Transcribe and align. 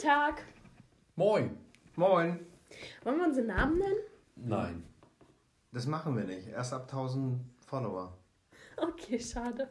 Tag. 0.00 0.42
Moin. 1.14 1.58
Moin. 1.94 2.40
Wollen 3.04 3.18
wir 3.18 3.26
unseren 3.26 3.48
Namen 3.48 3.78
nennen? 3.78 4.00
Nein. 4.36 4.82
Das 5.72 5.86
machen 5.86 6.16
wir 6.16 6.24
nicht. 6.24 6.48
Erst 6.48 6.72
ab 6.72 6.84
1000 6.84 7.38
Follower. 7.66 8.16
Okay, 8.78 9.20
schade. 9.20 9.68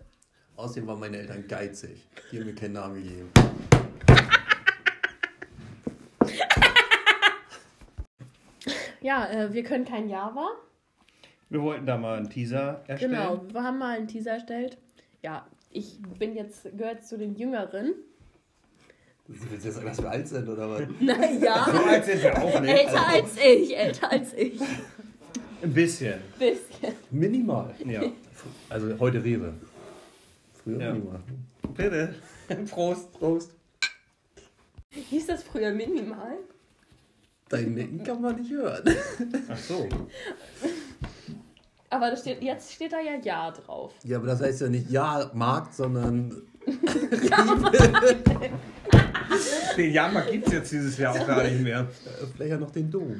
Außerdem 0.55 0.87
waren 0.87 0.99
meine 0.99 1.17
Eltern 1.17 1.47
geizig. 1.47 2.07
Die 2.31 2.37
haben 2.37 2.45
mir 2.45 2.53
keinen 2.53 2.73
Namen 2.73 2.95
gegeben. 2.95 3.29
Ja, 9.01 9.29
äh, 9.29 9.53
wir 9.53 9.63
können 9.63 9.85
kein 9.85 10.09
Java. 10.09 10.49
Wir 11.47 11.61
wollten 11.61 11.85
da 11.85 11.97
mal 11.97 12.17
einen 12.17 12.29
Teaser 12.29 12.83
erstellen. 12.85 13.13
Genau, 13.13 13.41
wir 13.49 13.63
haben 13.63 13.79
mal 13.79 13.95
einen 13.97 14.09
Teaser 14.09 14.31
erstellt. 14.31 14.77
Ja, 15.23 15.47
ich 15.71 16.01
bin 16.19 16.35
jetzt, 16.35 16.77
gehört 16.77 17.05
zu 17.05 17.17
den 17.17 17.33
Jüngeren. 17.35 17.93
Willst 19.31 19.43
du 19.63 19.67
jetzt 19.67 19.75
sagen, 19.75 19.85
dass 19.87 20.01
wir 20.01 20.09
alt 20.09 20.27
sind 20.27 20.49
oder 20.49 20.69
was? 20.69 20.79
So 20.99 21.05
Naja, 21.05 21.53
alt 21.87 22.05
sind 22.05 22.23
wir 22.23 22.37
auch 22.41 22.59
nicht. 22.61 22.73
älter 22.73 23.07
als 23.07 23.37
ich, 23.37 23.77
älter 23.77 24.11
als 24.11 24.33
ich. 24.33 24.59
Ein 25.61 25.73
bisschen. 25.73 26.19
Bisschen. 26.39 26.93
Minimal. 27.11 27.73
Ja. 27.85 28.01
Also 28.69 28.97
heute 28.99 29.21
Rewe. 29.21 29.53
Früher 30.63 30.79
Ja. 30.79 30.93
minimal. 30.93 31.19
Bitte. 31.75 32.15
Prost. 32.69 33.11
Prost. 33.11 33.51
Hieß 34.91 35.27
das 35.27 35.43
früher 35.43 35.71
minimal? 35.73 36.37
Dein 37.49 37.73
Nicken 37.73 38.01
kann 38.03 38.21
man 38.21 38.35
nicht 38.37 38.49
hören. 38.51 38.83
Ach 39.49 39.57
so. 39.57 39.89
Aber 41.89 42.11
das 42.11 42.21
steht, 42.21 42.41
jetzt 42.41 42.71
steht 42.71 42.93
da 42.93 43.01
ja 43.01 43.15
Ja 43.21 43.51
drauf. 43.51 43.93
Ja, 44.05 44.17
aber 44.19 44.27
das 44.27 44.41
heißt 44.41 44.61
ja 44.61 44.69
nicht 44.69 44.89
Ja, 44.89 45.29
Markt, 45.33 45.73
sondern 45.75 46.41
Den 49.77 49.93
Jahrmarkt 49.93 50.31
gibt 50.31 50.47
es 50.47 50.53
jetzt 50.53 50.71
dieses 50.71 50.97
Jahr 50.97 51.13
auch 51.13 51.27
gar 51.27 51.43
nicht 51.43 51.61
mehr. 51.61 51.87
vielleicht 52.35 52.51
ja 52.51 52.57
noch 52.57 52.71
den 52.71 52.89
Dom. 52.91 53.19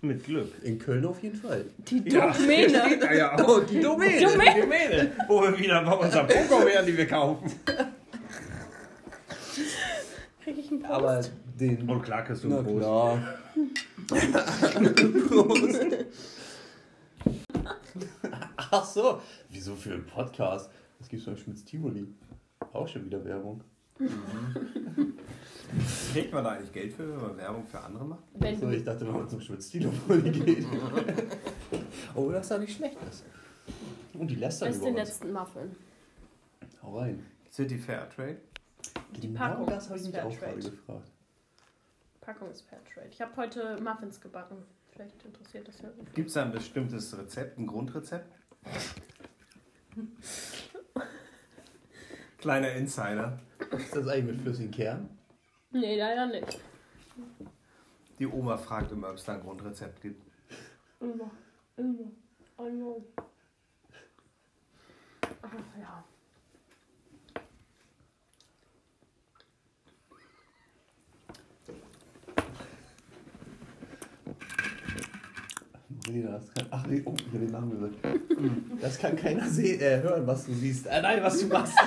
Mit 0.00 0.24
Glück. 0.24 0.52
In 0.64 0.78
Köln 0.80 1.04
auf 1.06 1.22
jeden 1.22 1.36
Fall. 1.36 1.64
Die 1.88 2.02
Ja, 2.08 2.32
Domäne. 2.32 2.68
steht 2.86 3.02
da 3.02 3.12
ja 3.12 3.38
auch. 3.38 3.64
die 3.64 3.80
Domäne. 3.80 4.20
Domäne. 4.20 4.54
Die 4.54 4.60
Domäne. 4.60 5.12
Wo 5.28 5.42
wir 5.42 5.56
wieder 5.58 5.82
bei 5.84 5.92
unserem 5.92 6.26
Poker 6.26 6.66
wären, 6.66 6.86
die 6.86 6.96
wir 6.96 7.06
kaufen. 7.06 7.52
Krieg 10.42 10.58
ich 10.58 10.70
einen 10.70 10.80
Post? 10.82 10.92
Aber 10.92 11.20
den. 11.60 11.88
Und 11.88 12.02
klar 12.02 12.24
kriegst 12.24 12.42
du 12.42 12.48
einen 12.56 12.64
Prost. 12.64 12.80
klar. 12.80 13.22
Ach 18.56 18.84
so. 18.84 19.20
Wieso 19.50 19.74
für 19.74 19.92
einen 19.92 20.06
Podcast? 20.06 20.70
Das 20.98 21.08
gibt's 21.08 21.26
beim 21.26 21.36
Schmitz 21.36 21.64
Tivoli. 21.64 22.06
Auch 22.72 22.88
schon 22.88 23.04
wieder 23.04 23.24
Werbung. 23.24 23.62
Kriegt 26.12 26.32
man 26.32 26.44
da 26.44 26.50
eigentlich 26.50 26.72
Geld 26.72 26.92
für, 26.92 27.08
wenn 27.08 27.20
man 27.20 27.36
Werbung 27.36 27.66
für 27.66 27.80
andere 27.80 28.04
macht? 28.04 28.22
Wenn 28.34 28.58
So, 28.60 28.68
ich 28.70 28.84
dachte, 28.84 29.06
wenn 29.06 29.14
man 29.14 29.28
zum 29.28 29.40
Schmitz 29.40 29.70
Tivoli 29.70 30.30
geht. 30.30 30.66
oh, 32.14 32.30
das 32.30 32.48
sah 32.48 32.58
nicht 32.58 32.76
schlecht 32.76 32.96
aus. 33.08 33.22
Und 34.14 34.28
die 34.30 34.34
lässt 34.36 34.62
über 34.62 34.70
den 34.70 34.82
uns. 34.82 34.96
letzten 34.96 35.32
Muffin. 35.32 35.74
Hau 36.82 36.98
rein. 36.98 37.24
Sind 37.50 37.70
die 37.70 37.78
Fairtrade? 37.78 38.38
Die 39.16 39.20
Genau 39.28 39.38
Packung 39.38 39.66
das 39.66 39.88
habe 39.88 39.96
ich 39.98 40.02
ist 40.02 40.08
mich 40.12 40.20
auch 40.20 40.32
Fairtrade. 40.32 40.60
gerade 40.60 40.70
gefragt. 40.76 41.10
Packung 42.20 42.50
ist 42.50 42.62
Fairtrade. 42.62 43.08
Ich 43.10 43.20
habe 43.20 43.36
heute 43.36 43.80
Muffins 43.80 44.20
gebacken. 44.20 44.56
Vielleicht 44.90 45.24
interessiert 45.24 45.68
das 45.68 45.80
ja. 45.80 45.88
Gibt 46.14 46.28
es 46.28 46.34
da 46.34 46.42
ein 46.44 46.52
bestimmtes 46.52 47.16
Rezept, 47.16 47.58
ein 47.58 47.66
Grundrezept? 47.66 48.30
Kleiner 52.38 52.72
Insider. 52.72 53.38
Ist 53.76 53.96
das 53.96 54.08
eigentlich 54.08 54.36
mit 54.36 54.42
flüssigen 54.42 54.70
Kern? 54.70 55.08
Nee, 55.70 55.98
leider 55.98 56.26
nicht. 56.26 56.60
Die 58.18 58.26
Oma 58.26 58.56
fragt 58.56 58.92
immer, 58.92 59.10
ob 59.10 59.16
es 59.16 59.24
da 59.24 59.34
ein 59.34 59.40
Grundrezept 59.40 60.00
gibt. 60.00 60.22
Immer, 61.00 61.30
immer. 61.76 62.12
Know. 62.58 63.04
Ach 65.42 65.50
ja. 65.80 66.04
Marina, 76.06 76.32
das 76.32 76.54
kann. 76.54 76.66
Ach 76.70 76.86
nee, 76.86 77.02
oh, 77.04 77.14
ich 77.16 77.26
habe 77.26 77.38
den 77.38 77.50
Namen 77.50 77.70
gesagt. 77.70 77.94
Das 78.80 78.98
kann 78.98 79.16
keiner 79.16 79.48
sehen, 79.48 79.80
äh, 79.80 80.00
hören, 80.02 80.26
was 80.26 80.46
du 80.46 80.52
siehst. 80.52 80.86
Äh, 80.86 81.02
nein, 81.02 81.22
was 81.22 81.40
du 81.40 81.46
machst. 81.46 81.76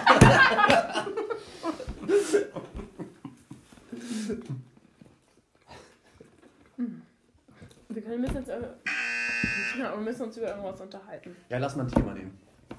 Wir 7.89 8.01
können 8.01 8.21
müssen 8.21 8.35
jetzt 8.35 8.49
ja, 8.49 9.91
wir 9.93 10.01
müssen 10.01 10.23
uns 10.23 10.37
über 10.37 10.47
irgendwas 10.49 10.79
unterhalten. 10.81 11.35
Ja, 11.49 11.57
lass 11.57 11.75
mal 11.75 11.83
ein 11.83 11.89
Thema 11.91 12.13
nehmen. 12.13 12.37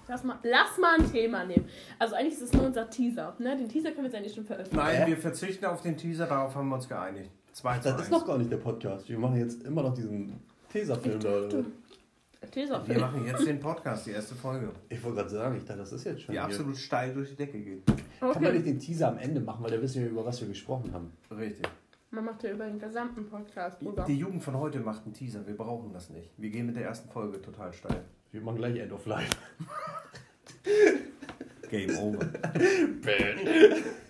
Lass 0.08 0.24
mal, 0.24 0.38
lass 0.42 0.78
mal 0.78 0.98
ein 0.98 1.10
Thema 1.10 1.44
nehmen. 1.44 1.68
Also 1.98 2.14
eigentlich 2.14 2.34
ist 2.34 2.42
es 2.42 2.52
nur 2.52 2.64
unser 2.64 2.88
Teaser. 2.88 3.34
Ne? 3.38 3.56
Den 3.56 3.68
Teaser 3.68 3.90
können 3.90 4.04
wir 4.04 4.10
jetzt 4.10 4.16
eigentlich 4.16 4.34
schon 4.34 4.44
veröffentlichen. 4.44 4.84
Nein, 4.84 5.06
wir 5.06 5.16
verzichten 5.16 5.64
auf 5.66 5.82
den 5.82 5.96
Teaser, 5.96 6.26
darauf 6.26 6.54
haben 6.54 6.68
wir 6.68 6.76
uns 6.76 6.88
geeinigt. 6.88 7.30
2 7.52 7.78
zu 7.78 7.84
Das 7.84 7.92
1. 7.94 8.02
ist 8.02 8.10
noch 8.10 8.26
gar 8.26 8.38
nicht 8.38 8.50
der 8.50 8.58
Podcast. 8.58 9.08
Wir 9.08 9.18
machen 9.18 9.36
jetzt 9.36 9.62
immer 9.64 9.82
noch 9.82 9.94
diesen 9.94 10.40
Tesafilm 10.70 11.20
da. 11.20 11.28
Oder? 11.28 11.64
Teaser. 12.50 12.86
Wir 12.86 12.98
machen 13.00 13.24
jetzt 13.26 13.46
den 13.46 13.58
Podcast, 13.60 14.06
die 14.06 14.10
erste 14.12 14.34
Folge, 14.34 14.70
Ich 14.88 15.02
wollte 15.02 15.16
gerade 15.18 15.30
sagen, 15.30 15.56
ich 15.56 15.64
dachte, 15.64 15.80
das 15.80 15.92
ist 15.92 16.04
jetzt 16.04 16.22
schon. 16.22 16.32
die 16.32 16.38
hier. 16.38 16.44
absolut 16.44 16.76
steil 16.76 17.12
durch 17.14 17.30
die 17.30 17.36
Decke 17.36 17.58
geht. 17.58 17.86
Kann 17.86 17.96
man 18.20 18.30
Okay. 18.36 18.52
nicht 18.52 18.66
den 18.66 18.78
Teaser 18.78 19.08
am 19.08 19.18
Ende 19.18 19.40
machen, 19.40 19.64
weil 19.64 19.70
da 19.70 19.80
wissen 19.82 20.02
wir, 20.02 20.10
über 20.10 20.24
was 20.24 20.40
wir 20.40 20.48
gesprochen 20.48 20.92
haben. 20.92 21.12
Richtig. 21.30 21.66
Man 22.10 22.24
macht 22.24 22.42
ja 22.44 22.52
über 22.52 22.66
den 22.66 22.78
gesamten 22.78 23.26
Podcast 23.26 23.82
drüber. 23.82 24.04
Die 24.06 24.16
Jugend 24.16 24.42
von 24.42 24.56
heute 24.58 24.80
macht 24.80 25.04
einen 25.04 25.12
Teaser, 25.14 25.46
wir 25.46 25.56
brauchen 25.56 25.92
das 25.92 26.08
nicht. 26.10 26.30
Wir 26.36 26.50
gehen 26.50 26.66
mit 26.66 26.76
der 26.76 26.84
ersten 26.84 27.10
Folge 27.10 27.40
total 27.42 27.72
steil. 27.72 28.04
Wir 28.32 28.40
machen 28.40 28.56
gleich 28.58 28.76
End 28.78 28.92
of 28.92 29.04
Life. 29.06 29.30
Game 31.68 31.96
over. 31.98 32.18
Ach 32.54 34.05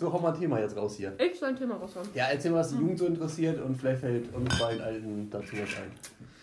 ja. 0.00 0.06
So, 0.06 0.12
hau 0.12 0.18
mal 0.20 0.32
ein 0.32 0.38
Thema 0.40 0.58
jetzt 0.60 0.76
raus 0.76 0.96
hier. 0.96 1.12
Ich 1.18 1.38
soll 1.38 1.48
ein 1.50 1.56
Thema 1.56 1.76
raushauen. 1.76 2.08
Ja, 2.14 2.26
erzähl 2.26 2.50
mal, 2.50 2.58
was 2.58 2.70
die 2.70 2.76
Jugend 2.78 2.98
so 2.98 3.06
interessiert 3.06 3.60
und 3.60 3.76
vielleicht 3.76 4.00
fällt 4.00 4.34
uns 4.34 4.58
beiden 4.58 4.82
Alten 4.82 5.28
dazu 5.30 5.52
was 5.54 5.76
ein. 5.76 5.90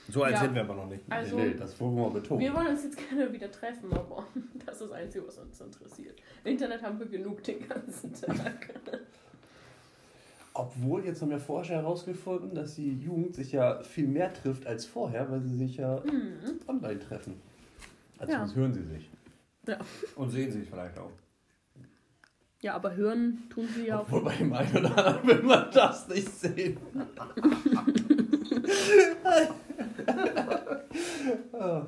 So 0.09 0.22
alt 0.24 0.34
Ja. 0.34 0.41
sind 0.41 0.53
wir 0.53 0.62
aber 0.62 0.75
noch 0.75 0.88
nicht. 0.88 1.02
Also, 1.09 1.38
nee, 1.38 1.47
nee, 1.50 1.53
das 1.53 1.80
wollen 1.80 1.96
wir 1.96 2.03
mal 2.03 2.12
betonen. 2.12 2.41
wir 2.41 2.53
wollen 2.53 2.68
uns 2.68 2.84
jetzt 2.84 2.97
gerne 3.09 3.31
wieder 3.31 3.50
treffen, 3.52 3.91
aber 3.94 4.25
das 4.66 4.75
ist 4.75 4.81
das 4.81 4.91
Einzige, 4.91 5.25
was 5.28 5.38
uns 5.38 5.62
interessiert. 5.62 6.16
Internet 6.44 6.81
haben 6.84 7.00
wir 7.00 7.06
genug 7.08 7.41
den 7.44 7.68
ganzen 7.68 8.14
Tag. 8.14 8.69
Obwohl, 10.56 11.03
jetzt 11.06 11.22
haben 11.22 11.31
ja 11.31 11.40
Forscher 11.40 11.75
herausgefunden, 11.75 12.53
dass 12.53 12.75
die 12.75 12.94
Jugend 13.00 13.34
sich 13.35 13.53
ja 13.53 13.81
viel 13.81 14.08
mehr 14.08 14.31
trifft 14.34 14.68
als 14.68 14.85
vorher, 14.85 15.30
weil 15.31 15.41
sie 15.41 15.56
sich 15.56 15.78
ja 15.78 16.00
online 16.68 17.00
treffen. 17.00 17.41
Also 18.20 18.34
Ja. 18.34 18.40
sonst 18.40 18.56
hören 18.56 18.74
sie 18.74 18.84
sich. 18.84 19.09
Und 20.16 20.30
sehen 20.30 20.52
sich 20.52 20.70
vielleicht 20.70 20.97
auch. 21.00 21.09
Ja, 22.63 22.75
aber 22.75 22.96
hören 22.96 23.44
tun 23.50 23.68
sie 23.75 23.88
ja 23.88 24.00
auch. 24.00 24.03
Obwohl 24.03 24.24
bei 24.24 24.38
dem 24.38 24.53
einen 24.53 24.78
oder 24.78 24.97
anderen 24.97 25.28
will 25.28 25.44
man 25.44 25.69
das 25.74 26.07
nicht 26.07 26.29
sehen. 26.29 26.78
Ah. 31.59 31.85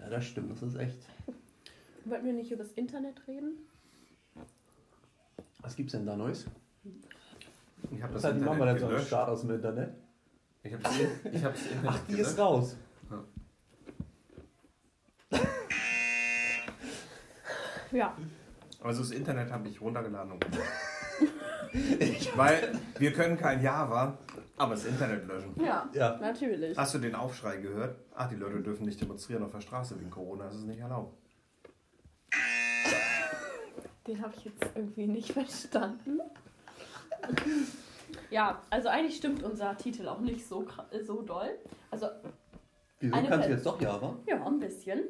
ja, 0.00 0.10
das 0.10 0.24
stimmt, 0.24 0.50
das 0.50 0.62
ist 0.62 0.74
echt. 0.76 0.98
Wollten 2.04 2.26
wir 2.26 2.32
nicht 2.32 2.50
über 2.50 2.64
das 2.64 2.72
Internet 2.72 3.26
reden? 3.28 3.58
Was 5.60 5.76
gibt's 5.76 5.92
denn 5.92 6.04
da 6.06 6.16
Neues? 6.16 6.46
Ich 7.92 8.02
habe 8.02 8.14
Was 8.14 8.22
das 8.22 8.32
hat 8.32 8.40
die 8.40 8.44
Mama 8.44 8.64
denn 8.64 8.74
Internet 8.76 8.80
so 8.80 8.86
einen 8.86 8.94
gelöscht. 8.94 9.06
Start 9.06 9.28
aus 9.28 9.40
dem 9.42 9.50
Internet? 9.50 9.94
Ich 10.64 10.72
habe 10.72 10.82
das, 10.82 10.98
ich 11.32 11.44
hab 11.44 11.52
das 11.52 11.66
Internet 11.66 11.86
Ach, 11.90 11.98
die 12.06 12.12
ist 12.12 12.16
gelöscht. 12.18 12.38
raus. 12.38 12.76
Ja. 13.10 13.24
Also 18.82 19.00
das 19.02 19.10
Internet 19.12 19.50
habe 19.52 19.68
ich 19.68 19.80
runtergeladen 19.80 20.32
und. 20.32 20.44
Weil 22.36 22.72
wir 22.98 23.12
können 23.12 23.38
kein 23.38 23.62
Java, 23.62 24.18
aber 24.56 24.74
das 24.74 24.84
Internet 24.84 25.26
löschen. 25.26 25.54
Ja, 25.64 25.88
Ja. 25.92 26.18
natürlich. 26.20 26.76
Hast 26.76 26.94
du 26.94 26.98
den 26.98 27.14
Aufschrei 27.14 27.56
gehört? 27.58 27.96
Ach, 28.14 28.28
die 28.28 28.34
Leute 28.36 28.60
dürfen 28.60 28.84
nicht 28.86 29.00
demonstrieren 29.00 29.42
auf 29.44 29.52
der 29.52 29.60
Straße 29.60 29.98
wegen 29.98 30.10
Corona, 30.10 30.44
das 30.46 30.56
ist 30.56 30.64
nicht 30.66 30.80
erlaubt. 30.80 31.16
Den 34.06 34.20
habe 34.20 34.34
ich 34.36 34.44
jetzt 34.46 34.66
irgendwie 34.74 35.06
nicht 35.06 35.32
verstanden. 35.32 36.20
Ja, 38.30 38.60
also 38.70 38.88
eigentlich 38.88 39.16
stimmt 39.16 39.42
unser 39.42 39.76
Titel 39.76 40.08
auch 40.08 40.20
nicht 40.20 40.46
so, 40.46 40.62
kra- 40.62 41.02
so 41.04 41.22
doll. 41.22 41.50
Also, 41.90 42.08
Wieso 43.00 43.14
Eine 43.16 43.28
kannst 43.28 43.48
du 43.48 43.52
jetzt 43.52 43.66
doch 43.66 43.80
Java? 43.80 44.14
ja, 44.26 44.44
ein 44.44 44.58
bisschen. 44.60 45.04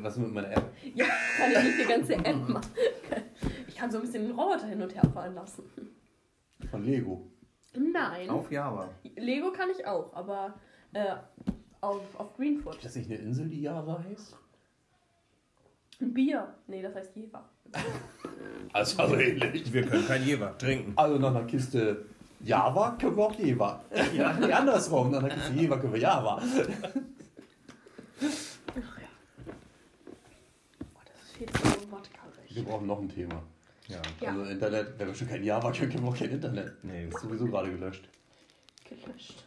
Was 0.00 0.16
mit 0.18 0.32
meiner 0.32 0.50
App? 0.50 0.70
Ja, 0.94 1.06
kann 1.36 1.50
ich 1.52 1.62
nicht 1.62 1.80
die 1.80 1.92
ganze 1.92 2.14
App 2.14 2.48
machen. 2.48 2.70
Ich 3.66 3.74
kann 3.76 3.90
so 3.90 3.98
ein 3.98 4.02
bisschen 4.02 4.24
den 4.24 4.32
Roboter 4.38 4.66
hin 4.66 4.82
und 4.82 4.94
her 4.94 5.08
fahren 5.12 5.34
lassen. 5.34 5.62
Von 6.70 6.84
Lego. 6.84 7.26
Nein. 7.74 8.28
Auf 8.28 8.50
Java. 8.50 8.88
Lego 9.16 9.52
kann 9.52 9.68
ich 9.70 9.86
auch, 9.86 10.12
aber 10.14 10.54
äh, 10.92 11.14
auf, 11.80 12.02
auf 12.18 12.36
Greenfoot. 12.36 12.76
Ist 12.76 12.84
das 12.84 12.96
nicht 12.96 13.10
eine 13.10 13.20
Insel, 13.20 13.48
die 13.48 13.62
Java 13.62 14.02
heißt? 14.08 14.36
Ein 16.00 16.14
Bier. 16.14 16.54
Nee, 16.66 16.82
das 16.82 16.94
heißt 16.94 17.16
Jever. 17.16 17.48
Also, 18.72 19.02
also 19.02 19.16
ähnlich. 19.16 19.72
Wir 19.72 19.86
können 19.86 20.06
kein 20.06 20.22
Jever 20.22 20.56
trinken. 20.58 20.92
Also 20.96 21.18
nach 21.18 21.34
einer 21.34 21.44
Kiste 21.44 22.04
Java 22.40 22.96
können 23.00 23.16
wir 23.16 23.24
auch 23.24 23.34
Jeva. 23.34 23.82
Ja, 24.14 24.30
andersrum. 24.58 25.10
Nach 25.10 25.22
einer 25.22 25.30
Kiste 25.34 25.54
Jeva 25.54 25.78
können 25.78 25.94
wir 25.94 26.00
Java. 26.00 26.38
Ach 26.40 26.56
ja. 28.76 29.08
Oh, 30.80 31.00
das 31.04 31.22
ist 31.24 31.27
viel 31.38 31.48
zu 31.50 31.90
wortkarrig. 31.90 32.54
Wir 32.54 32.64
brauchen 32.64 32.86
noch 32.86 32.98
ein 33.00 33.08
Thema. 33.08 33.42
Ja. 33.86 34.02
Ja. 34.20 34.30
Also 34.30 34.44
Internet, 34.44 34.98
wenn 34.98 35.06
wir 35.08 35.14
schon 35.14 35.28
kein 35.28 35.42
Java 35.42 35.72
können, 35.72 35.90
können 35.90 36.04
wir 36.04 36.10
auch 36.10 36.16
kein 36.18 36.30
Internet. 36.30 36.84
Nee. 36.84 37.06
Ist 37.06 37.20
sowieso 37.20 37.46
gerade 37.46 37.70
gelöscht. 37.70 38.08
Gelöscht. 38.88 39.44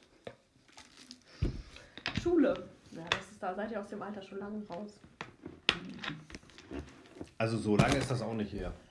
Schule. 2.21 2.53
Ja, 2.91 3.03
das 3.09 3.31
ist, 3.31 3.41
da 3.43 3.53
seid 3.55 3.71
ihr 3.71 3.81
aus 3.81 3.89
dem 3.89 4.01
Alter 4.01 4.21
schon 4.21 4.39
lange 4.39 4.65
raus. 4.67 4.99
Also 7.37 7.57
so 7.57 7.75
lange 7.77 7.95
ist 7.97 8.09
das 8.11 8.21
auch 8.21 8.33
nicht 8.33 8.53
her. 8.53 8.73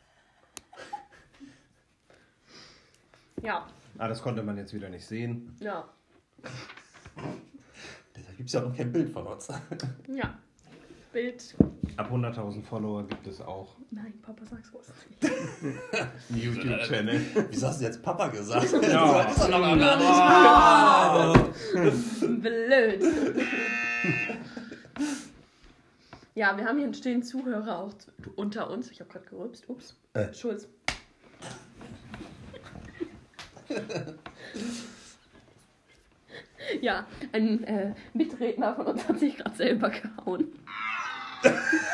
Ja, 3.43 3.67
Ah, 3.99 4.09
das 4.09 4.23
konnte 4.23 4.43
man 4.43 4.57
jetzt 4.57 4.73
wieder 4.75 4.89
nicht 4.89 5.05
sehen. 5.07 5.55
ja, 5.61 5.87
Da 6.43 8.21
gibt 8.37 8.49
es 8.49 8.53
ja 8.55 8.61
auch 8.63 8.69
noch 8.69 8.77
kein 8.77 8.93
Bild 8.93 9.11
von 9.11 9.27
uns. 9.27 9.49
ja. 10.09 10.39
Bild. 11.13 11.55
Ab 12.01 12.11
100.000 12.11 12.63
Follower 12.63 13.07
gibt 13.07 13.27
es 13.27 13.43
auch 13.43 13.77
Nein, 13.91 14.15
Papa, 14.23 14.43
sag's 14.47 14.73
was 14.73 14.89
nicht. 16.31 16.47
YouTube-Channel. 16.47 17.21
Wieso 17.51 17.67
hast 17.67 17.79
du 17.83 17.85
jetzt 17.85 18.03
Papa 18.03 18.29
gesagt? 18.29 18.73
Ja. 18.73 19.23
Das 19.29 19.37
ist 19.37 19.43
doch 19.43 19.51
noch 19.51 19.79
gar 19.79 21.37
nicht. 21.85 22.41
Blöd. 22.41 23.05
Ja, 26.35 26.57
wir 26.57 26.65
haben 26.65 26.77
hier 26.79 26.87
einen 26.87 26.95
stillen 26.95 27.23
Zuhörer 27.23 27.81
auch 27.81 27.93
unter 28.35 28.71
uns. 28.71 28.91
Ich 28.91 29.01
habe 29.01 29.11
gerade 29.11 29.27
gerülpst. 29.27 29.69
Ups. 29.69 29.95
Äh. 30.15 30.33
Schulz. 30.33 30.69
Ja, 36.81 37.07
ein 37.33 37.63
äh, 37.65 37.95
Mitredner 38.15 38.75
von 38.75 38.87
uns 38.87 39.07
hat 39.07 39.19
sich 39.19 39.37
gerade 39.37 39.55
selber 39.55 39.91
gehauen. 39.91 40.47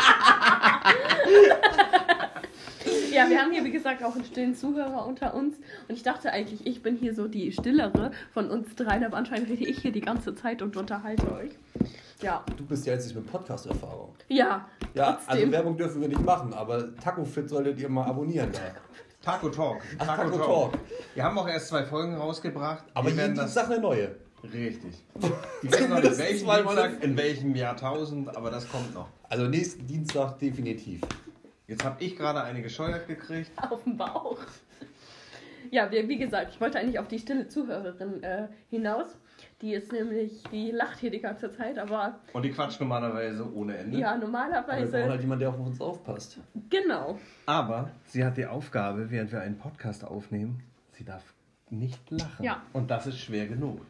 ja, 3.12 3.28
wir 3.28 3.40
haben 3.40 3.52
hier, 3.52 3.64
wie 3.64 3.70
gesagt, 3.70 4.02
auch 4.04 4.14
einen 4.14 4.24
stillen 4.24 4.54
Zuhörer 4.54 5.06
unter 5.06 5.34
uns. 5.34 5.56
Und 5.88 5.94
ich 5.94 6.02
dachte 6.02 6.32
eigentlich, 6.32 6.66
ich 6.66 6.82
bin 6.82 6.96
hier 6.96 7.14
so 7.14 7.28
die 7.28 7.52
stillere 7.52 8.10
von 8.32 8.50
uns 8.50 8.74
dreien, 8.74 9.04
aber 9.04 9.16
anscheinend 9.16 9.48
rede 9.50 9.64
ich 9.64 9.78
hier 9.78 9.92
die 9.92 10.00
ganze 10.00 10.34
Zeit 10.34 10.62
und 10.62 10.76
unterhalte 10.76 11.30
euch. 11.32 11.50
Ja, 12.22 12.44
Du 12.56 12.64
bist 12.66 12.86
ja 12.86 12.94
jetzt 12.94 13.14
mit 13.14 13.30
Podcast-Erfahrung. 13.30 14.14
ja, 14.28 14.68
Ja, 14.94 15.04
also 15.06 15.18
trotzdem. 15.26 15.52
Werbung 15.52 15.76
dürfen 15.76 16.00
wir 16.02 16.08
nicht 16.08 16.22
machen, 16.22 16.52
aber 16.52 16.94
Taco 16.96 17.24
Fit 17.24 17.48
solltet 17.48 17.80
ihr 17.80 17.88
mal 17.88 18.04
abonnieren 18.04 18.50
da. 18.52 18.58
Taco 19.22 19.48
Talk. 19.50 19.82
Ach, 19.98 20.16
Taco 20.16 20.38
Talk. 20.38 20.72
Wir 21.14 21.24
haben 21.24 21.38
auch 21.38 21.48
erst 21.48 21.68
zwei 21.68 21.84
Folgen 21.84 22.14
rausgebracht. 22.14 22.84
Aber 22.94 23.14
wir 23.14 23.22
jeden 23.22 23.34
Dienstag 23.34 23.70
eine 23.70 23.80
neue. 23.80 24.16
Richtig. 24.44 24.94
Die 25.62 25.70
wissen 25.72 25.90
noch 25.90 26.02
nicht 26.02 26.18
welchen 26.18 26.46
Dienstag, 26.46 27.02
in 27.02 27.16
welchem 27.16 27.54
Jahrtausend, 27.54 28.36
aber 28.36 28.50
das 28.50 28.68
kommt 28.68 28.94
noch. 28.94 29.08
Also 29.28 29.46
nächsten 29.46 29.86
Dienstag 29.86 30.38
definitiv. 30.38 31.02
Jetzt 31.66 31.84
habe 31.84 32.02
ich 32.02 32.16
gerade 32.16 32.42
eine 32.42 32.62
gescheuert 32.62 33.06
gekriegt. 33.06 33.50
auf 33.70 33.84
dem 33.84 33.96
Bauch. 33.96 34.38
Ja, 35.70 35.90
wie, 35.92 36.08
wie 36.08 36.18
gesagt, 36.18 36.52
ich 36.54 36.60
wollte 36.60 36.78
eigentlich 36.80 36.98
auf 36.98 37.06
die 37.06 37.18
stille 37.18 37.46
Zuhörerin 37.46 38.22
äh, 38.22 38.48
hinaus. 38.70 39.16
Die 39.62 39.74
ist 39.74 39.92
nämlich, 39.92 40.42
die 40.50 40.70
lacht 40.70 40.98
hier 40.98 41.10
die 41.10 41.20
ganze 41.20 41.50
Zeit, 41.52 41.78
aber 41.78 42.18
Und 42.32 42.42
die 42.42 42.50
quatscht 42.50 42.80
normalerweise 42.80 43.46
ohne 43.54 43.76
Ende. 43.76 43.98
ja, 43.98 44.12
Aber 44.12 44.20
wir 44.22 44.26
brauchen 44.26 44.32
normalerweise. 44.32 45.04
halt 45.04 45.20
jemanden, 45.20 45.40
der 45.40 45.48
auf 45.50 45.58
uns 45.58 45.80
aufpasst. 45.80 46.38
Genau. 46.70 47.18
Aber 47.46 47.90
sie 48.04 48.24
hat 48.24 48.36
die 48.36 48.46
Aufgabe, 48.46 49.10
während 49.10 49.32
wir 49.32 49.40
einen 49.42 49.58
Podcast 49.58 50.04
aufnehmen, 50.04 50.62
sie 50.92 51.04
darf 51.04 51.22
nicht 51.68 52.10
lachen. 52.10 52.42
Ja. 52.44 52.62
Und 52.72 52.90
das 52.90 53.06
ist 53.06 53.18
schwer 53.18 53.46
genug. 53.46 53.80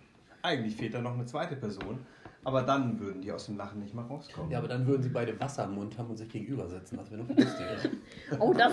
Eigentlich 0.43 0.77
fehlt 0.77 0.95
da 0.95 1.01
noch 1.01 1.15
eine 1.15 1.27
zweite 1.27 1.57
Person. 1.57 1.99
Aber 2.43 2.63
dann 2.63 2.99
würden 2.99 3.21
die 3.21 3.31
aus 3.33 3.47
dem 3.47 3.59
Lachen 3.59 3.81
nicht 3.81 3.95
mal 3.95 4.07
rauskommen. 4.07 4.51
Ja, 4.51 4.59
aber 4.59 4.69
dann 4.69 4.87
würden 4.87 5.03
sie 5.03 5.11
beide 5.11 5.39
Wasser 5.39 5.65
im 5.65 5.75
Mund 5.75 5.99
haben 5.99 6.09
und 6.09 6.17
sich 6.17 6.29
gegenüber 6.31 6.67
sitzen. 6.69 6.97
Das 6.97 7.11
wäre 7.11 7.23
noch 7.23 7.29
lustiger. 7.29 7.77
Oh, 8.39 8.55
das. 8.55 8.73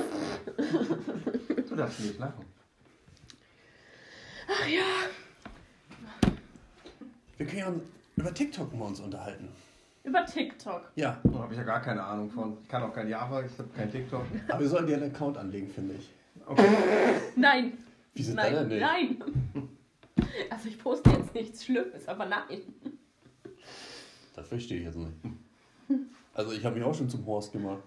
Du 1.67 1.75
darfst 1.75 1.99
nicht 1.99 2.17
lachen. 2.17 2.45
Ach 4.49 4.67
ja. 4.67 6.31
Wir 7.35 7.45
können 7.45 7.59
ja 7.59 7.73
über 8.15 8.33
TikTok 8.33 8.73
mal 8.73 8.85
uns 8.85 9.01
unterhalten. 9.01 9.49
Über 10.03 10.25
TikTok. 10.25 10.89
Ja, 10.95 11.19
Da 11.23 11.39
habe 11.39 11.53
ich 11.53 11.59
ja 11.59 11.65
gar 11.65 11.81
keine 11.81 12.01
Ahnung 12.01 12.29
von. 12.29 12.57
Ich 12.63 12.69
kann 12.69 12.81
auch 12.81 12.93
kein 12.93 13.09
Java, 13.09 13.43
ich 13.43 13.51
habe 13.59 13.69
kein 13.75 13.91
TikTok. 13.91 14.23
aber 14.47 14.61
wir 14.61 14.69
sollten 14.69 14.87
dir 14.87 14.95
einen 14.95 15.13
Account 15.13 15.37
anlegen, 15.37 15.69
finde 15.69 15.95
ich. 15.95 16.09
Okay. 16.45 16.65
Nein. 17.35 17.73
Wieso 18.13 18.33
nein, 18.33 18.67
nein. 18.79 19.17
Also 20.49 20.69
ich 20.69 20.79
poste 20.79 21.09
nichts 21.37 21.65
Schlimmes, 21.65 22.07
aber 22.07 22.25
nein. 22.25 22.61
Das 24.35 24.47
verstehe 24.47 24.79
ich 24.79 24.85
jetzt 24.85 24.97
nicht. 24.97 25.13
Also 26.33 26.51
ich 26.51 26.63
habe 26.63 26.75
mich 26.75 26.83
auch 26.83 26.93
schon 26.93 27.09
zum 27.09 27.25
Horst 27.25 27.51
gemacht. 27.51 27.81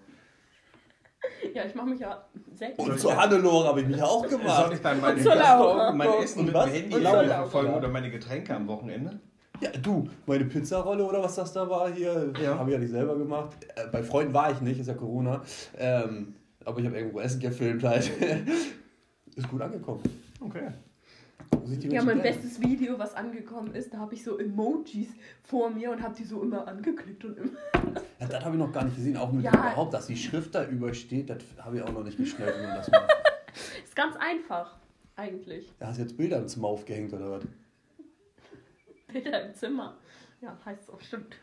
Ja, 1.53 1.65
ich 1.65 1.75
mache 1.75 1.87
mich 1.89 1.99
ja 1.99 2.25
selbst. 2.53 2.79
Und 2.79 2.99
zur 2.99 3.15
Hannelore 3.15 3.67
habe 3.67 3.81
ich 3.81 3.87
mich 3.87 4.01
auch 4.01 4.27
Soll 4.27 4.39
gemacht. 4.39 4.71
ich 4.73 4.79
dann 4.81 4.99
meine, 4.99 5.21
Laura. 5.23 5.91
mein 5.91 6.09
Essen 6.23 6.39
Und 6.39 6.45
mit 6.47 6.53
was? 6.55 6.65
dem 6.65 6.73
Handy 6.73 7.01
verfolgen 7.01 7.73
oder 7.73 7.87
meine 7.89 8.09
Getränke 8.09 8.55
am 8.55 8.67
Wochenende? 8.67 9.19
Ja, 9.61 9.69
du, 9.71 10.09
meine 10.25 10.45
Pizzarolle 10.45 11.03
oder 11.05 11.21
was 11.21 11.35
das 11.35 11.53
da 11.53 11.69
war 11.69 11.91
hier, 11.91 12.33
Ja. 12.41 12.57
habe 12.57 12.71
ich 12.71 12.73
ja 12.73 12.79
nicht 12.79 12.89
selber 12.91 13.15
gemacht. 13.15 13.55
Äh, 13.75 13.87
bei 13.91 14.01
Freunden 14.01 14.33
war 14.33 14.51
ich 14.51 14.59
nicht, 14.61 14.79
ist 14.79 14.87
ja 14.87 14.95
Corona. 14.95 15.43
Ähm, 15.77 16.33
aber 16.65 16.79
ich 16.79 16.85
habe 16.87 16.97
irgendwo 16.97 17.19
Essen 17.19 17.39
gefilmt 17.39 17.83
halt. 17.83 18.09
ist 19.35 19.47
gut 19.47 19.61
angekommen. 19.61 20.01
Okay. 20.39 20.71
Ja, 21.89 22.03
mein 22.03 22.21
bestes 22.21 22.61
Video, 22.61 22.97
was 22.99 23.13
angekommen 23.15 23.73
ist, 23.75 23.93
da 23.93 23.99
habe 23.99 24.13
ich 24.13 24.23
so 24.23 24.37
Emojis 24.37 25.09
vor 25.43 25.69
mir 25.69 25.91
und 25.91 26.01
habe 26.01 26.15
die 26.15 26.23
so 26.23 26.41
immer 26.41 26.67
angeklickt 26.67 27.23
und 27.25 27.37
immer. 27.37 27.57
Ja, 28.19 28.27
das 28.27 28.43
habe 28.45 28.55
ich 28.55 28.59
noch 28.61 28.71
gar 28.71 28.85
nicht 28.85 28.95
gesehen. 28.95 29.17
Auch 29.17 29.31
mit 29.31 29.43
Ja. 29.43 29.51
überhaupt, 29.51 29.93
dass 29.93 30.07
die 30.07 30.15
Schrift 30.15 30.55
da 30.55 30.65
übersteht, 30.65 31.29
das 31.29 31.39
habe 31.59 31.77
ich 31.77 31.83
auch 31.83 31.91
noch 31.91 32.03
nicht 32.03 32.17
geschnallt, 32.17 32.55
wie 32.57 32.65
man 32.67 32.75
das 32.75 32.89
macht. 32.91 33.11
Ist 33.83 33.95
ganz 33.95 34.15
einfach, 34.17 34.77
eigentlich. 35.15 35.71
Da 35.79 35.87
hast 35.87 35.97
du 35.97 36.03
jetzt 36.03 36.17
Bilder 36.17 36.37
im 36.37 36.47
Zimmer 36.47 36.67
aufgehängt 36.69 37.13
oder 37.13 37.31
was? 37.31 37.43
Bilder 39.11 39.47
im 39.47 39.53
Zimmer. 39.53 39.97
Ja, 40.41 40.57
heißt 40.65 40.85
so, 40.87 40.97
stimmt. 40.99 41.35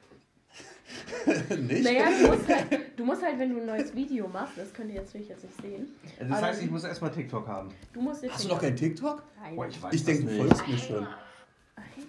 nicht? 1.58 1.84
Naja, 1.84 2.04
du 2.20 2.26
musst, 2.28 2.48
halt, 2.48 2.66
du 2.98 3.04
musst 3.04 3.22
halt, 3.22 3.38
wenn 3.38 3.50
du 3.54 3.60
ein 3.60 3.66
neues 3.66 3.94
Video 3.94 4.28
machst, 4.28 4.56
das 4.58 4.72
könnt 4.72 4.90
ihr 4.90 4.96
jetzt 4.96 5.08
natürlich 5.08 5.28
jetzt 5.28 5.44
nicht 5.44 5.60
sehen. 5.60 5.88
Also 6.18 6.28
Das 6.32 6.38
Aber- 6.38 6.46
heißt, 6.48 6.62
ich 6.62 6.70
muss 6.70 6.84
erstmal 6.84 7.10
TikTok 7.10 7.46
haben. 7.46 7.70
Du 7.92 8.00
musst 8.00 8.22
jetzt. 8.22 8.34
Hast 8.34 8.44
du 8.44 8.48
noch 8.48 8.60
kein 8.60 8.74
TikTok? 8.76 9.22
Nein. 9.40 9.56
Boah, 9.56 9.66
ich 9.68 9.82
weiß 9.82 9.94
Ich 9.94 10.04
denke, 10.04 10.24
das 10.24 10.32
du 10.34 10.42
nicht. 10.42 10.48
folgst 10.56 10.68
mir 10.68 10.78
schon. 10.78 11.06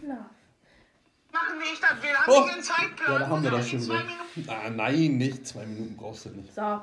Love. 0.02 0.26
Machen 1.32 1.60
wir 1.60 1.74
ich 1.74 1.80
das? 1.80 2.02
Wir 2.02 2.14
haben 2.18 2.32
Oh. 2.32 2.46
nicht 2.46 2.56
den 2.58 2.64
Zeitplan. 2.64 3.12
Ja, 3.14 3.20
da 3.20 3.28
haben 3.28 3.44
wir 3.44 3.52
das 3.52 3.70
schon. 3.70 3.92
Ah, 4.48 4.70
nein, 4.70 5.18
nicht. 5.18 5.46
Zwei 5.46 5.66
Minuten 5.66 5.96
brauchst 5.96 6.26
du 6.26 6.30
nicht. 6.30 6.54
So. 6.56 6.82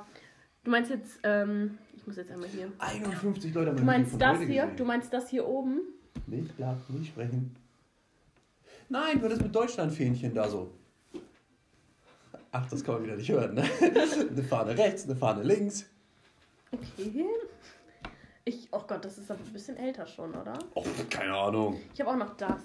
Du 0.65 0.71
meinst 0.71 0.91
jetzt, 0.91 1.19
ähm, 1.25 1.79
ich 1.97 2.07
muss 2.07 2.17
jetzt 2.17 2.31
einmal 2.31 2.49
hier. 2.49 2.71
51 2.79 3.55
Leute 3.55 3.71
haben 3.71 3.77
Du 3.79 3.85
mein 3.85 4.03
meinst 4.03 4.21
das 4.21 4.37
heute 4.39 4.47
hier? 4.47 4.63
gesehen. 4.63 4.77
Du 4.77 4.85
meinst 4.85 5.13
das 5.13 5.29
hier 5.31 5.47
oben? 5.47 5.81
Nicht 6.27 6.59
lachen, 6.59 6.99
nicht 6.99 7.09
sprechen. 7.09 7.57
Nein, 8.89 9.21
du 9.21 9.29
das 9.29 9.41
mit 9.41 9.55
Deutschlandfähnchen 9.55 10.35
da 10.35 10.49
so. 10.49 10.71
Ach, 12.59 12.67
das 12.71 12.83
kann 12.83 12.95
man 12.95 13.05
wieder 13.05 13.17
nicht 13.17 13.29
hören, 13.31 13.55
ne? 13.55 13.63
Eine 14.31 14.43
Fahne 14.43 14.79
rechts, 14.79 15.05
eine 15.05 15.15
Fahne 15.17 15.43
links. 15.43 15.85
Okay. 16.73 17.27
Ich, 18.47 18.69
oh 18.73 18.81
Gott, 18.87 19.05
das 19.05 19.19
ist 19.19 19.31
aber 19.31 19.41
ein 19.45 19.53
bisschen 19.53 19.77
älter 19.77 20.07
schon, 20.07 20.31
oder? 20.35 20.59
Oh, 20.75 20.83
keine 21.11 21.35
Ahnung. 21.37 21.79
Ich 21.93 22.01
habe 22.01 22.11
auch 22.13 22.17
noch 22.17 22.35
das. 22.37 22.61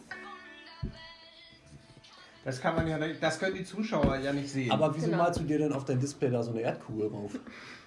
Das 2.46 2.62
kann 2.62 2.76
man 2.76 2.88
ja 2.88 2.98
nicht, 2.98 3.22
das 3.22 3.38
können 3.38 3.56
die 3.56 3.64
Zuschauer 3.66 4.18
ja 4.18 4.32
nicht 4.34 4.50
sehen. 4.50 4.72
Aber 4.72 4.96
wieso 4.96 5.08
Genau. 5.08 5.18
malst 5.24 5.40
du 5.42 5.44
dir 5.44 5.58
denn 5.60 5.74
auf 5.74 5.84
dein 5.86 6.00
Display 6.00 6.30
da 6.32 6.42
so 6.42 6.52
eine 6.52 6.62
Erdkugel 6.62 7.10
drauf? 7.10 7.32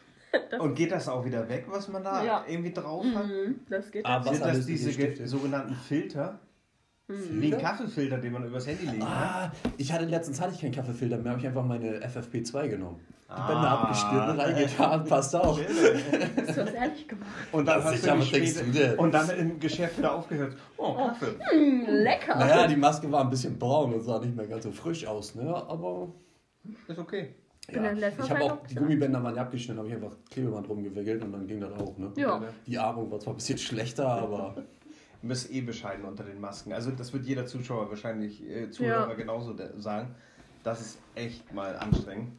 Und 0.59 0.75
geht 0.75 0.93
das 0.93 1.09
auch 1.09 1.25
wieder 1.25 1.49
weg, 1.49 1.65
was 1.69 1.89
man 1.89 2.05
da 2.05 2.23
Ja. 2.25 2.45
irgendwie 2.47 2.73
drauf 2.73 3.05
hat? 3.15 3.27
Mhm, 3.27 3.61
das 3.71 3.91
geht. 3.91 4.05
Ah, 4.05 4.17
jetzt. 4.19 4.27
was 4.27 4.33
Sind 4.37 4.45
das 4.45 4.51
alles 4.55 4.67
diese 4.67 4.93
ge- 4.93 5.25
sogenannten 5.27 5.75
Filter? 5.75 6.39
Wie 7.09 7.53
ein 7.55 7.61
Kaffeefilter, 7.61 8.17
den 8.17 8.33
man 8.33 8.47
übers 8.47 8.67
Handy 8.67 8.87
legen 8.87 9.01
kann? 9.01 9.09
Ah, 9.09 9.53
ich 9.77 9.93
hatte 9.93 10.07
letztens 10.07 10.41
hatte 10.41 10.55
ich 10.55 10.61
keinen 10.63 10.73
Kaffeefilter 10.73 11.19
mehr, 11.19 11.33
habe 11.33 11.41
ich 11.41 11.47
einfach 11.47 11.65
meine 11.65 11.99
FFP2 12.01 12.69
genommen. 12.69 13.01
Die 13.27 13.31
Ah. 13.31 13.47
Bänder 13.47 13.71
abgeschnitten, 13.71 14.41
reingetan, 14.41 15.05
passt 15.09 15.37
auch. 15.37 15.59
Hast 15.59 15.69
du 16.57 16.65
das 16.65 16.73
ehrlich 16.73 17.07
gemacht? 17.09 17.29
Und 17.53 17.67
dann 17.67 17.79
Ja, 17.81 17.85
hast 17.85 18.01
sicher, 18.01 18.15
du 18.15 18.19
was 18.21 18.27
die 18.27 18.33
denkst 18.33 18.53
später-? 18.59 18.99
Und 18.99 19.13
dann 19.13 19.31
im 19.31 19.61
Geschäft 19.61 19.99
wieder 19.99 20.15
aufgehört. 20.15 20.57
Oh, 20.79 20.95
Kaffee. 20.95 21.35
Hm, 21.51 21.85
lecker. 21.89 22.37
Naja, 22.39 22.67
die 22.69 22.77
Maske 22.77 23.11
war 23.13 23.23
ein 23.23 23.31
bisschen 23.31 23.59
braun 23.59 23.93
und 23.93 24.03
sah 24.03 24.19
nicht 24.21 24.35
mehr 24.37 24.47
ganz 24.47 24.65
so 24.65 24.71
frisch 24.73 25.07
aus, 25.07 25.35
ne? 25.35 25.55
Aber 25.55 26.09
Ist 26.89 26.99
okay. 26.99 27.35
ja. 27.71 27.83
in 27.91 27.99
letzter 27.99 28.25
ich 28.25 28.31
habe 28.31 28.41
Zeit 28.41 28.51
auch 28.51 28.67
die. 28.67 28.75
Gummibänder 28.77 29.23
waren 29.23 29.35
ja 29.37 29.43
abgeschnitten, 29.43 29.79
habe 29.79 29.89
ich 29.89 29.95
einfach 29.95 30.17
Klebeband 30.31 30.69
rumgewickelt 30.69 31.23
und 31.23 31.33
dann 31.33 31.47
ging 31.47 31.61
das 31.61 31.73
auch, 31.73 31.99
ne? 31.99 32.13
Ja. 32.17 32.41
Die 32.67 32.79
Atmung 32.79 33.11
war 33.11 33.21
zwar 33.21 33.35
ein 33.35 33.37
bisschen 33.37 33.59
schlechter, 33.59 34.07
aber 34.09 34.55
bist 35.29 35.51
eh 35.51 35.61
bescheiden 35.61 36.05
unter 36.05 36.25
den 36.25 36.41
Masken. 36.41 36.73
Also 36.73 36.91
das 36.91 37.13
wird 37.13 37.25
jeder 37.25 37.47
Zuschauer 37.47 37.89
wahrscheinlich, 37.91 38.43
äh, 38.43 38.71
Zuhörer 38.71 39.09
Ja. 39.11 39.15
genauso 39.15 39.55
sagen. 39.79 40.15
Das 40.63 40.81
ist 40.81 40.99
echt 41.15 41.53
mal 41.53 41.77
anstrengend. 41.77 42.33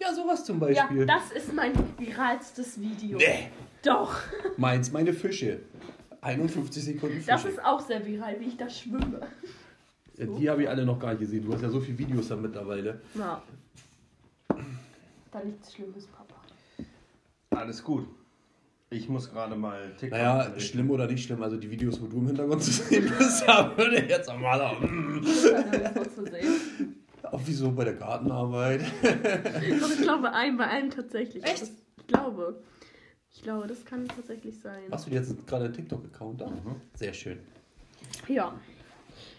Ja, 0.00 0.12
sowas 0.14 0.44
zum 0.44 0.60
Ja, 0.60 0.66
Beispiel. 0.66 1.06
das 1.06 1.30
ist 1.32 1.52
mein 1.52 1.72
viralstes 1.98 2.80
Video. 2.80 3.18
Nee. 3.18 3.50
Doch. 3.84 4.16
Meins, 4.56 4.90
meine 4.92 5.12
Fische. 5.12 5.60
51 6.20 6.84
Sekunden 6.84 7.16
Fische. 7.16 7.26
Das 7.30 7.44
ist 7.44 7.64
auch 7.64 7.80
sehr 7.80 8.04
viral, 8.06 8.38
wie 8.40 8.46
ich 8.46 8.56
da 8.56 8.68
schwimme. 8.68 9.20
Ja, 10.16 10.26
die 10.26 10.50
habe 10.50 10.62
ich 10.62 10.68
alle 10.68 10.84
noch 10.84 10.98
gar 11.00 11.10
nicht 11.10 11.20
gesehen. 11.20 11.44
Du 11.44 11.52
hast 11.52 11.62
ja 11.62 11.68
so 11.70 11.80
viele 11.80 11.98
Videos 11.98 12.28
da 12.28 12.36
mittlerweile. 12.36 13.00
Na. 13.14 13.42
Da 14.48 15.42
nichts 15.44 15.74
Schlimmes, 15.74 16.06
Papa. 16.06 16.34
Alles 17.50 17.82
gut. 17.82 18.06
Ich 18.92 19.08
muss 19.08 19.30
gerade 19.30 19.56
mal 19.56 19.90
TikTok. 19.98 20.10
Naja, 20.10 20.38
anrichten. 20.40 20.60
schlimm 20.60 20.90
oder 20.90 21.06
nicht 21.06 21.24
schlimm. 21.24 21.42
Also 21.42 21.56
die 21.56 21.70
Videos, 21.70 22.00
wo 22.00 22.06
du 22.06 22.18
im 22.18 22.26
Hintergrund 22.26 22.62
zu 22.62 22.70
sehen 22.70 23.10
bist, 23.18 23.42
da 23.46 23.76
würde 23.76 23.96
ich 23.96 24.08
jetzt 24.08 24.28
mal 24.28 24.76
mm, 24.80 25.24
sehen. 25.24 27.04
auch 27.22 27.46
wie 27.46 27.52
so 27.52 27.72
bei 27.72 27.84
der 27.84 27.94
Gartenarbeit. 27.94 28.82
Doch, 29.80 29.90
ich 29.90 30.02
glaube, 30.02 30.32
ein 30.32 30.56
bei 30.56 30.66
einem 30.66 30.90
tatsächlich. 30.90 31.42
Echt? 31.42 31.62
Das, 31.62 31.72
ich 31.96 32.06
glaube. 32.06 32.62
Ich 33.34 33.42
glaube, 33.42 33.66
das 33.66 33.84
kann 33.84 34.06
tatsächlich 34.08 34.60
sein. 34.60 34.82
Hast 34.90 35.06
du 35.06 35.10
jetzt 35.10 35.46
gerade 35.46 35.64
einen 35.64 35.74
TikTok-Account 35.74 36.42
da? 36.42 36.52
Sehr 36.94 37.14
schön. 37.14 37.38
Ja. 38.28 38.54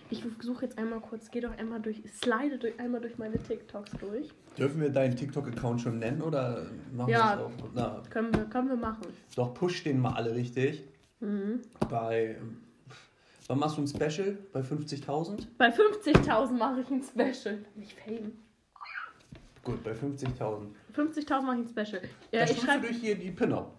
Ich 0.09 0.23
suche 0.41 0.65
jetzt 0.65 0.77
einmal 0.77 0.99
kurz, 0.99 1.31
geh 1.31 1.39
doch 1.41 1.57
einmal 1.57 1.81
durch, 1.81 2.01
slide 2.19 2.57
durch, 2.59 2.79
einmal 2.79 3.01
durch 3.01 3.17
meine 3.17 3.41
TikToks 3.41 3.91
durch. 3.99 4.29
Dürfen 4.57 4.81
wir 4.81 4.89
deinen 4.89 5.15
TikTok-Account 5.15 5.81
schon 5.81 5.97
nennen 5.99 6.21
oder 6.21 6.67
machen 6.91 7.09
Ja. 7.09 7.37
wir 7.39 7.51
das 7.73 7.83
auch? 7.83 8.09
Können 8.09 8.33
wir, 8.35 8.45
können 8.45 8.69
wir 8.69 8.75
machen. 8.75 9.07
doch, 9.35 9.53
push 9.53 9.83
den 9.83 9.99
mal 9.99 10.13
alle 10.13 10.35
richtig. 10.35 10.83
Mhm. 11.19 11.61
Bei. 11.89 12.35
Wann 13.47 13.59
machst 13.59 13.77
du 13.77 13.81
ein 13.81 13.87
Special? 13.87 14.37
Bei 14.53 14.61
50.000? 14.61 15.47
Bei 15.57 15.69
50.000 15.69 16.51
mache 16.51 16.81
ich 16.81 16.89
ein 16.89 17.01
Special. 17.03 17.57
Nicht 17.75 17.93
Fame. 17.99 18.31
Gut, 19.63 19.83
bei 19.83 19.91
50.000. 19.93 20.67
50.000 20.95 21.41
mache 21.41 21.59
ich 21.61 21.65
ein 21.65 21.85
Special. 21.85 22.01
Ja, 22.31 22.45
Da 22.45 22.51
ich 22.51 22.61
schreibe. 22.61 22.87
durch 22.87 22.97
hier 22.99 23.15
die 23.15 23.31
Pinner. 23.31 23.69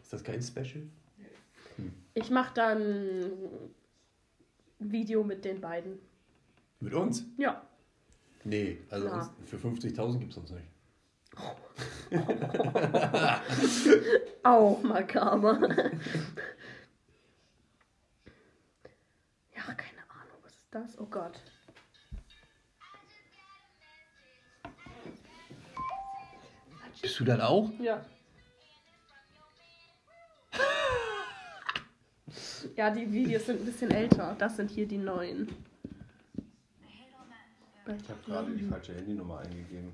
Ist 0.00 0.12
das 0.12 0.24
kein 0.24 0.40
Special? 0.42 0.84
Ich 2.20 2.30
mache 2.30 2.52
dann 2.54 3.30
ein 4.80 4.90
Video 4.92 5.22
mit 5.22 5.44
den 5.44 5.60
beiden. 5.60 6.00
Mit 6.80 6.92
uns? 6.92 7.24
Ja. 7.36 7.64
Nee, 8.42 8.78
also 8.90 9.06
Ja. 9.06 9.14
uns, 9.18 9.30
für 9.46 9.56
50.000 9.56 10.18
gibt 10.18 10.32
es 10.32 10.38
uns 10.38 10.50
nicht. 10.50 10.66
Auch 14.42 14.82
makaber. 14.82 15.60
ja, 19.54 19.62
keine 19.74 20.02
Ahnung, 20.08 20.38
was 20.42 20.54
ist 20.54 20.74
das? 20.74 20.98
Oh 20.98 21.06
Gott. 21.06 21.40
Bist 27.00 27.20
du 27.20 27.24
das 27.24 27.40
auch? 27.40 27.70
Ja. 27.78 28.04
Ja, 32.76 32.90
die 32.90 33.10
Videos 33.10 33.46
sind 33.46 33.60
ein 33.60 33.66
bisschen 33.66 33.90
älter. 33.90 34.34
Das 34.38 34.56
sind 34.56 34.70
hier 34.70 34.86
die 34.86 34.98
neuen. 34.98 35.48
Ich 37.86 38.08
habe 38.08 38.20
gerade 38.26 38.54
die 38.54 38.64
falsche 38.64 38.94
Handynummer 38.94 39.38
eingegeben. 39.38 39.92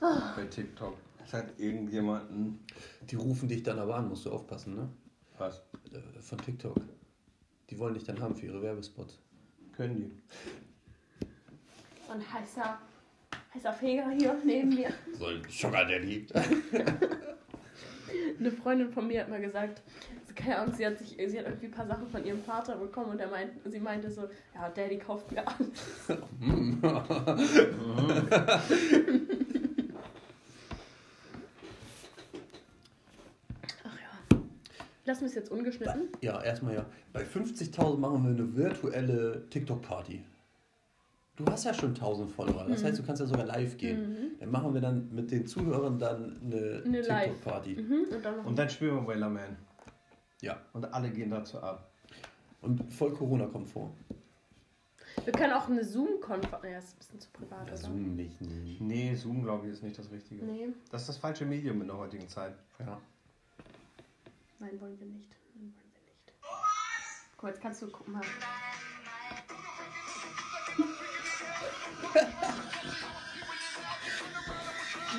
Ah. 0.00 0.32
Bei 0.34 0.44
TikTok. 0.44 0.96
Es 1.24 1.34
hat 1.34 1.58
irgendjemanden. 1.58 2.64
Die 3.02 3.16
rufen 3.16 3.48
dich 3.48 3.62
dann 3.62 3.78
aber 3.78 3.96
an, 3.96 4.08
musst 4.08 4.24
du 4.24 4.30
aufpassen, 4.30 4.74
ne? 4.74 4.88
Was? 5.38 5.62
Äh, 5.92 6.20
Von 6.20 6.38
TikTok. 6.38 6.76
Die 7.68 7.78
wollen 7.78 7.94
dich 7.94 8.04
dann 8.04 8.18
haben 8.20 8.34
für 8.34 8.46
ihre 8.46 8.62
Werbespots. 8.62 9.18
Können 9.72 9.96
die? 9.96 10.10
So 12.06 12.12
ein 12.12 12.32
heißer, 12.32 12.78
heißer 13.54 13.72
Feger 13.74 14.10
hier 14.10 14.36
neben 14.44 14.70
mir. 14.70 14.92
So 15.18 15.26
ein 15.26 15.42
Sugar 15.48 15.84
Daddy. 15.86 16.26
Eine 18.40 18.50
Freundin 18.50 18.90
von 18.90 19.06
mir 19.06 19.20
hat 19.20 19.28
mal 19.28 19.40
gesagt, 19.40 19.82
keine 20.40 20.58
Ahnung, 20.58 20.74
sie 20.74 20.86
hat, 20.86 20.98
sich, 20.98 21.10
sie 21.10 21.38
hat 21.38 21.46
irgendwie 21.46 21.66
ein 21.66 21.72
paar 21.72 21.86
Sachen 21.86 22.08
von 22.08 22.24
ihrem 22.24 22.42
Vater 22.42 22.76
bekommen 22.76 23.10
und 23.10 23.20
er 23.20 23.28
meint, 23.28 23.52
sie 23.64 23.80
meinte 23.80 24.10
so, 24.10 24.22
ja, 24.54 24.68
Daddy 24.68 24.98
kauft 24.98 25.30
mir 25.30 25.46
alles. 25.46 25.68
Ach 33.84 33.96
ja. 33.96 34.38
Lassen 35.04 35.20
wir 35.20 35.28
es 35.28 35.34
jetzt 35.34 35.50
ungeschnitten. 35.50 36.08
Ja, 36.20 36.42
erstmal 36.42 36.74
ja. 36.74 36.86
Bei 37.12 37.22
50.000 37.22 37.98
machen 37.98 38.24
wir 38.24 38.30
eine 38.30 38.56
virtuelle 38.56 39.48
TikTok-Party. 39.50 40.24
Du 41.36 41.46
hast 41.46 41.64
ja 41.64 41.72
schon 41.72 41.90
1000 41.90 42.30
Follower, 42.30 42.66
das 42.68 42.84
heißt, 42.84 42.98
du 42.98 43.02
kannst 43.02 43.20
ja 43.20 43.26
sogar 43.26 43.46
live 43.46 43.78
gehen. 43.78 44.36
Dann 44.40 44.50
machen 44.50 44.74
wir 44.74 44.80
dann 44.82 45.08
mit 45.10 45.30
den 45.30 45.46
Zuhörern 45.46 45.98
dann 45.98 46.38
eine, 46.44 46.82
Eine. 46.84 47.00
TikTok-Party. 47.00 47.76
Mhm. 47.76 48.04
Und 48.14 48.24
dann 48.24 48.38
Und 48.40 48.58
dann 48.58 48.68
spielen 48.68 48.96
wir 48.96 49.06
Wellerman. 49.06 49.56
Ja. 50.40 50.60
Und 50.72 50.92
alle 50.92 51.10
gehen 51.10 51.30
dazu 51.30 51.60
ab. 51.62 51.90
Und 52.62 52.92
voll 52.92 53.12
Corona-komfort. 53.14 53.90
Wir 55.24 55.32
können 55.32 55.52
auch 55.52 55.68
eine 55.68 55.84
Zoom-Konferenz. 55.84 56.64
Ja, 56.64 56.78
ist 56.78 56.94
ein 56.94 56.98
bisschen 56.98 57.20
zu 57.20 57.30
privat, 57.30 57.66
Ja, 57.66 57.72
oder? 57.72 57.76
Zoom 57.76 58.16
nicht. 58.16 58.40
Nee. 58.40 58.76
Nee, 58.80 59.14
Zoom, 59.14 59.42
glaube 59.42 59.66
ich, 59.66 59.74
ist 59.74 59.82
nicht 59.82 59.98
das 59.98 60.10
Richtige. 60.10 60.44
Nee, 60.44 60.68
Das 60.90 61.02
ist 61.02 61.08
das 61.08 61.16
falsche 61.18 61.44
Medium 61.44 61.80
in 61.82 61.88
der 61.88 61.96
heutigen 61.96 62.28
Zeit. 62.28 62.54
Ja. 62.78 63.00
nein, 64.58 64.80
wollen 64.80 64.98
wir 64.98 65.06
nicht. 65.06 65.30
Nein, 65.54 65.74
wollen 65.74 65.92
wir 65.94 66.02
nicht. 66.02 66.32
Guck 67.36 67.42
mal, 67.42 67.48
jetzt 67.50 67.60
kannst 67.60 67.82
du 67.82 67.90
gucken 67.90 68.14
mal. 68.14 68.22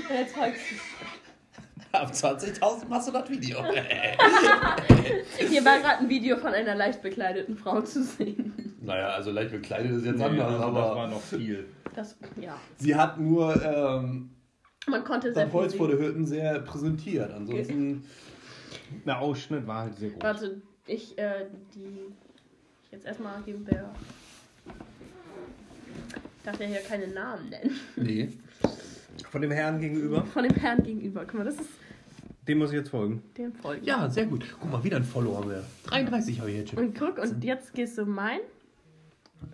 Jetzt 0.10 0.36
folgst 0.36 0.62
du. 0.72 0.76
Ab 1.94 2.12
20.000 2.12 2.88
machst 2.88 3.08
du 3.10 3.12
das 3.12 3.30
Video. 3.30 3.58
Hier 5.38 5.66
war 5.66 5.80
gerade 5.80 6.00
ein 6.00 6.10
Video 6.10 6.38
von 6.38 6.54
einer 6.54 6.76
leicht 6.76 7.02
bekleideten 7.02 7.58
Frau 7.58 7.82
zu 7.82 8.04
sehen. 8.04 8.76
naja, 8.82 9.10
also 9.10 9.32
leicht 9.32 9.52
bekleidet 9.52 9.92
ist 9.92 10.06
jetzt 10.06 10.18
Nee, 10.18 10.24
anders, 10.24 10.48
also 10.48 10.66
das 10.66 10.74
war 10.74 10.92
aber 10.92 11.08
noch 11.08 11.22
viel. 11.22 11.66
Das, 11.94 12.16
ja. 12.40 12.58
sie 12.78 12.96
hat 12.96 13.20
nur 13.20 13.62
ähm, 13.62 14.30
Man 14.88 15.04
konnte 15.04 15.34
sehr 15.34 15.46
das 15.46 15.54
Holz 15.54 15.76
vor 15.76 15.90
der 15.90 15.98
Hütten 16.00 16.26
sehr 16.26 16.60
präsentiert. 16.60 17.32
Ansonsten, 17.34 18.06
Der 19.06 19.20
Ausschnitt 19.20 19.68
war 19.68 19.82
halt 19.84 19.96
sehr 19.98 20.12
groß. 20.12 20.24
Warte, 20.24 20.62
ich, 20.88 21.18
äh, 21.18 21.48
die. 21.76 22.14
Jetzt 22.92 23.06
erstmal 23.06 23.42
geben 23.44 23.66
wir. 23.70 23.90
Ich 26.38 26.44
darf 26.46 26.60
ja 26.60 26.66
hier 26.68 26.80
keine 26.82 27.08
Namen 27.08 27.50
nennen. 27.50 27.80
nee. 27.98 28.30
Von 29.30 29.42
dem 29.42 29.52
Herrn 29.52 29.80
gegenüber, 29.80 30.26
Von 30.26 30.44
dem 30.44 30.56
Herrn 30.56 30.84
gegenüber. 30.84 31.22
Guck 31.26 31.36
mal, 31.36 31.44
das 31.46 31.56
ist 31.56 31.70
dem 32.52 32.58
muss 32.58 32.72
ich 32.72 32.76
jetzt 32.76 32.90
folgen. 32.90 33.24
dem 33.38 33.54
Folgen. 33.54 33.86
Ja, 33.86 34.10
sehr 34.10 34.26
gut. 34.26 34.46
Guck 34.60 34.70
mal, 34.70 34.84
wieder 34.84 34.98
ein 34.98 35.06
Follower 35.06 35.46
mehr. 35.46 35.64
33 35.86 36.40
habe 36.40 36.52
ich 36.52 36.58
jetzt 36.58 36.72
schon. 36.72 36.80
Und 36.80 37.00
guck, 37.00 37.18
und 37.18 37.44
jetzt 37.46 37.74
gehst 37.74 37.98
du 37.98 38.06
mein. 38.06 38.40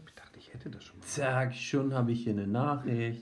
Ich 0.07 0.15
dachte, 0.15 0.39
ich 0.39 0.51
hätte 0.51 0.71
das 0.71 0.83
schon 0.83 0.97
mal. 0.97 1.05
Zack, 1.05 1.53
schon 1.53 1.93
habe 1.93 2.11
ich 2.11 2.23
hier 2.23 2.33
eine 2.33 2.47
Nachricht. 2.47 3.21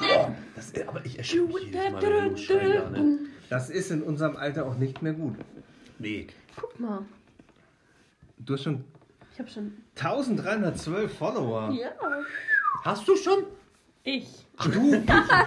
Boah, 0.00 0.34
das, 0.56 0.72
aber 0.88 1.06
ich 1.06 1.16
erschrecke 1.16 1.46
mich 1.46 1.62
jedes 1.66 1.92
Mal, 1.92 2.02
wenn 2.02 2.30
du 2.30 2.36
schreien 2.36 2.72
da, 2.72 2.90
ne? 2.90 3.18
Das 3.48 3.70
ist 3.70 3.92
in 3.92 4.02
unserem 4.02 4.36
Alter 4.36 4.66
auch 4.66 4.76
nicht 4.76 5.00
mehr 5.00 5.12
gut. 5.12 5.36
Nee. 6.00 6.26
Guck 6.56 6.80
mal. 6.80 7.02
Du 8.38 8.54
hast 8.54 8.64
schon 8.64 8.84
Ich 9.32 9.38
habe 9.38 9.48
schon. 9.48 9.74
1312 9.94 11.16
Follower. 11.16 11.70
Ja. 11.70 11.92
Hast 12.82 13.06
du 13.06 13.14
schon? 13.16 13.44
Ich. 14.06 14.26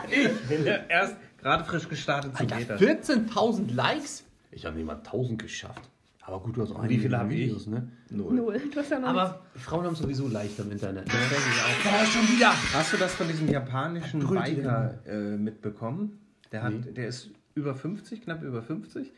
Ich 0.09 0.47
bin 0.49 0.65
ja 0.65 0.77
erst 0.89 1.15
gerade 1.37 1.63
frisch 1.63 1.87
gestartet 1.87 2.35
zu 2.35 2.41
Alter, 2.43 2.55
Beta. 2.55 2.75
14.000 2.75 3.73
Likes? 3.73 4.23
Ich 4.51 4.65
habe 4.65 4.75
nicht 4.75 4.85
mal 4.85 4.95
1000 4.95 5.41
geschafft. 5.41 5.81
Aber 6.21 6.39
gut, 6.41 6.57
du 6.57 6.63
hast 6.63 6.71
auch 6.71 6.83
Wie 6.89 6.97
viele 6.97 7.17
habe 7.19 7.33
ich? 7.33 7.39
Videos, 7.45 7.67
ne? 7.67 7.87
Null. 8.09 8.33
Null. 8.33 8.61
Du 8.73 8.79
hast 8.79 8.89
ja 8.91 8.99
noch 8.99 9.09
Aber 9.09 9.45
Frauen 9.55 9.85
haben 9.85 9.95
sowieso 9.95 10.27
leicht 10.27 10.59
im 10.59 10.71
Internet. 10.71 11.05
Ne? 11.07 11.13
Das 11.13 11.29
denke 11.29 11.43
ich 11.49 11.87
auch. 11.87 11.91
Da 11.99 12.05
schon 12.05 12.21
wieder. 12.35 12.49
Hast 12.73 12.93
du 12.93 12.97
das 12.97 13.13
von 13.13 13.27
diesem 13.27 13.47
japanischen 13.47 14.19
Brüllt 14.19 14.43
Biker 14.43 14.99
äh, 15.05 15.37
mitbekommen? 15.37 16.19
Der, 16.51 16.63
hat, 16.63 16.73
Nee. 16.73 16.91
der 16.91 17.07
ist 17.07 17.29
über 17.55 17.75
50, 17.75 18.21
knapp 18.23 18.41
über 18.43 18.61
50. 18.61 19.11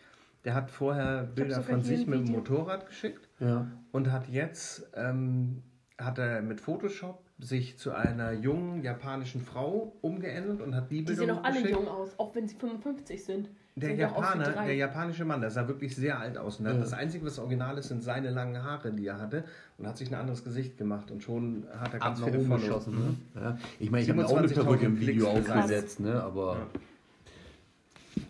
Der 0.45 0.53
hat 0.53 0.69
vorher 0.69 1.23
Bilder 1.23 1.63
von 1.63 1.81
sich 1.81 2.05
mit 2.05 2.27
dem. 2.27 2.31
Motorrad 2.33 2.85
geschickt 2.87 3.27
Ja. 3.39 3.65
und 3.91 4.11
hat 4.11 4.27
jetzt 4.29 4.85
ähm, 4.95 5.63
hat 5.97 6.17
er 6.19 6.41
mit 6.43 6.61
Photoshop 6.61 7.23
sich 7.39 7.77
zu 7.77 7.91
einer 7.93 8.33
jungen 8.33 8.83
japanischen 8.83 9.41
Frau 9.41 9.93
umgeändert 10.01 10.61
und 10.61 10.75
hat 10.75 10.91
die 10.91 10.97
Die 10.97 11.01
Bilder 11.03 11.21
sehen 11.21 11.31
auch 11.31 11.43
alle 11.43 11.69
jung 11.69 11.87
aus, 11.87 12.09
auch 12.17 12.35
wenn 12.35 12.47
sie 12.47 12.55
55 12.55 13.23
sind. 13.23 13.49
Der 13.75 13.89
Sehen 13.89 13.99
Japaner, 13.99 14.51
der 14.65 14.75
japanische 14.75 15.23
Mann, 15.23 15.39
der 15.39 15.49
sah 15.49 15.65
wirklich 15.65 15.95
sehr 15.95 16.19
alt 16.19 16.37
aus. 16.37 16.59
Und 16.59 16.65
Ja. 16.65 16.73
Das 16.73 16.91
Einzige, 16.91 17.25
was 17.25 17.39
original 17.39 17.77
ist, 17.77 17.87
sind 17.87 18.03
seine 18.03 18.29
langen 18.29 18.61
Haare, 18.61 18.91
die 18.91 19.07
er 19.07 19.21
hatte. 19.21 19.45
Und 19.77 19.87
hat 19.87 19.97
sich 19.97 20.09
ein 20.09 20.15
anderes 20.15 20.43
Gesicht 20.43 20.77
gemacht. 20.77 21.11
Und 21.11 21.23
schon 21.23 21.63
hat 21.79 21.93
er 21.93 21.99
ganz 21.99 22.19
nach 22.19 22.27
viele 22.27 22.39
oben 22.39 22.49
geschossen, 22.49 22.93
ne? 22.93 23.41
Ja. 23.41 23.57
Ich 23.79 23.89
meine, 23.89 24.03
ich 24.03 24.09
habe 24.09 24.25
auch 24.25 24.35
eine 24.35 24.47
27.000 24.47 24.53
Perücke 24.63 24.85
im 24.85 24.99
Video 24.99 25.31
Klicks 25.31 25.49
aufgesetzt, 25.49 25.99
ne? 26.01 26.21
Aber 26.21 26.67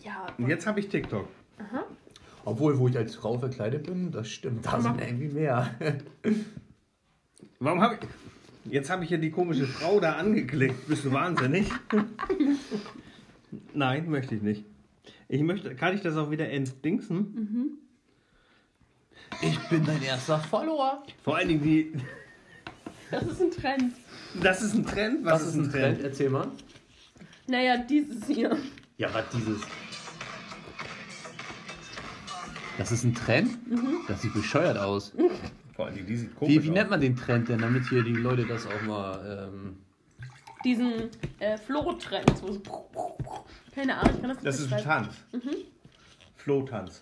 Ja, 0.04 0.28
Und 0.38 0.50
jetzt 0.50 0.68
habe 0.68 0.80
ich 0.80 0.90
TikTok. 0.90 1.28
Obwohl, 2.46 2.78
wo 2.78 2.88
ich 2.88 2.98
als 2.98 3.16
Frau 3.16 3.38
verkleidet 3.38 3.84
bin, 3.88 4.12
das 4.12 4.30
stimmt, 4.30 4.66
da 4.66 4.80
sind 4.80 5.02
irgendwie 5.02 5.30
mehr. 5.30 5.70
Warum 7.60 7.82
habe 7.82 7.96
ich. 7.96 8.08
Jetzt 8.70 8.90
habe 8.90 9.04
ich 9.04 9.10
hier 9.10 9.18
die 9.18 9.32
komische 9.32 9.66
Frau 9.66 10.00
da 10.00 10.14
angeklickt. 10.14 10.88
Bist 10.88 11.06
du 11.06 11.12
wahnsinnig? 11.12 11.70
Nein, 13.74 14.10
möchte 14.10 14.36
ich 14.36 14.42
nicht. 14.42 14.64
Ich 15.28 15.42
möchte. 15.42 15.76
Kann 15.76 15.96
ich 15.96 16.02
das 16.02 16.16
auch 16.18 16.30
wieder 16.30 16.50
entdingsen? 16.50 17.80
Ich 19.42 19.58
bin 19.70 19.86
dein 19.86 20.02
erster 20.04 20.40
Follower. 20.40 21.04
Vor 21.24 21.38
allen 21.38 21.48
Dingen 21.48 21.64
die. 21.64 21.94
Das 23.10 23.24
ist 23.24 23.42
ein 23.42 23.52
Trend. 23.52 23.94
Das 24.42 24.62
ist 24.62 24.76
ein 24.76 24.86
Trend? 24.86 25.26
Was 25.26 25.48
ist 25.48 25.56
ein 25.56 25.72
Trend? 25.72 26.02
Erzähl 26.02 26.30
mal. 26.30 26.48
Naja, 27.48 27.78
dieses 27.78 28.28
hier. 28.28 28.56
Ja, 28.98 29.12
was 29.14 29.26
dieses. 29.30 29.62
Das 32.78 32.92
ist 32.92 33.04
ein 33.04 33.16
Trend? 33.16 33.58
Das 34.08 34.22
sieht 34.22 34.34
bescheuert 34.34 34.78
aus. 34.78 35.14
Vor 35.80 35.90
Dingen 35.92 36.08
die 36.08 36.18
sieht 36.18 36.36
komisch 36.36 36.56
Wie, 36.56 36.64
wie 36.64 36.70
aus. 36.72 36.76
nennt 36.76 36.90
man 36.90 37.00
den 37.00 37.16
Trend 37.16 37.48
denn, 37.48 37.60
damit 37.60 37.88
hier 37.88 38.04
die 38.04 38.12
Leute 38.12 38.46
das 38.46 38.68
auch 38.68 38.82
mal. 38.86 39.50
Ähm, 39.50 39.78
Diesen 40.66 40.92
äh, 41.40 41.58
Flo-Trend. 41.58 42.38
So, 42.38 42.52
so, 42.52 42.88
keine 43.74 43.96
Ahnung, 43.96 44.16
ich 44.16 44.22
kann 44.22 44.30
das 44.30 44.38
nicht 44.38 44.46
Das 44.46 44.60
ist 44.60 44.74
ein. 44.74 44.84
Tanz. 44.84 45.16
Flohtanz. 46.36 47.02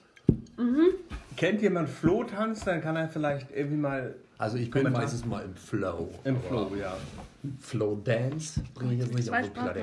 Kennt 1.37 1.63
jemand 1.63 1.89
Flohtanz? 1.89 2.65
Dann 2.65 2.83
kann 2.83 2.95
er 2.95 3.09
vielleicht 3.09 3.49
irgendwie 3.49 3.77
mal 3.77 4.13
also, 4.37 4.57
ich 4.57 4.69
bin 4.69 4.91
meistens 4.91 5.25
mal 5.25 5.43
im 5.43 5.55
Flow. 5.55 6.13
im 6.23 6.39
Flow, 6.39 6.75
ja. 6.75 6.95
Flow 7.59 7.95
Dance 7.95 8.63
bringe 8.75 8.93
ich 8.93 8.99
jetzt 8.99 9.15
nicht 9.15 9.27
Zwei 9.27 9.39
auf 9.39 9.47
die 9.47 9.59
Platte. 9.59 9.81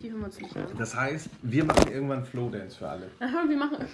Die 0.00 0.10
hören 0.10 0.20
wir 0.20 0.26
uns 0.26 0.40
nicht 0.40 0.56
an. 0.56 0.66
Das 0.78 0.96
heißt, 0.96 1.28
wir 1.42 1.64
machen 1.66 1.92
irgendwann 1.92 2.24
Flowdance 2.24 2.78
für 2.78 2.88
alle. 2.88 3.10
Aha, 3.20 3.44
wir 3.48 3.58
machen. 3.58 3.84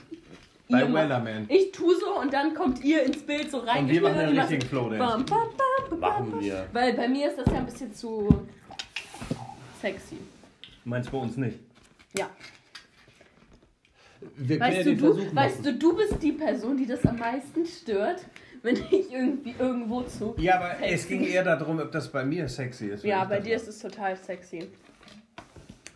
Bei 0.71 0.83
Ihr 0.83 0.93
Wellerman. 0.93 1.47
Ich 1.49 1.73
tue 1.73 1.95
so 1.97 2.21
und 2.21 2.33
dann 2.33 2.55
kommt 2.55 2.85
ihr 2.85 3.03
ins 3.03 3.25
Bild 3.25 3.51
so 3.51 3.59
rein. 3.59 3.85
Und 3.85 3.91
wir 3.91 4.03
machen 4.03 4.19
den 4.19 4.39
richtigen 4.39 4.99
bam, 4.99 5.25
bam, 5.25 6.01
Machen 6.01 6.41
wir. 6.41 6.67
Weil 6.73 6.93
bei 6.95 7.09
mir 7.09 7.29
ist 7.29 7.39
das 7.39 7.47
ja 7.47 7.59
ein 7.59 7.67
bisschen 7.67 7.95
zu 7.95 8.47
sexy. 9.81 10.19
Meinst 10.85 11.11
bei 11.11 11.19
uns 11.19 11.37
nicht? 11.37 11.59
Ja. 12.17 12.29
Wir 14.37 14.59
können 14.59 14.73
ja 14.73 14.79
Weißt 14.79 14.87
du, 14.87 14.91
den 14.91 14.99
du, 14.99 15.15
Versuch 15.15 15.35
weißt 15.35 15.67
du, 15.67 15.75
du 15.75 15.97
bist 15.97 16.23
die 16.23 16.33
Person, 16.33 16.77
die 16.77 16.87
das 16.87 17.05
am 17.07 17.19
meisten 17.19 17.65
stört, 17.65 18.25
wenn 18.63 18.77
ich 18.77 19.13
irgendwie 19.13 19.55
irgendwo 19.59 20.03
zu. 20.03 20.35
Ja, 20.39 20.57
aber 20.57 20.71
sexy- 20.79 20.95
es 20.95 21.09
ging 21.09 21.25
eher 21.25 21.45
darum, 21.45 21.79
ob 21.79 21.93
das 21.93 22.11
bei 22.11 22.25
mir 22.25 22.49
sexy 22.49 22.87
ist. 22.89 23.05
Ja, 23.05 23.25
bei 23.25 23.39
dir 23.41 23.55
mache. 23.55 23.63
ist 23.65 23.69
es 23.69 23.79
total 23.79 24.17
sexy. 24.17 24.69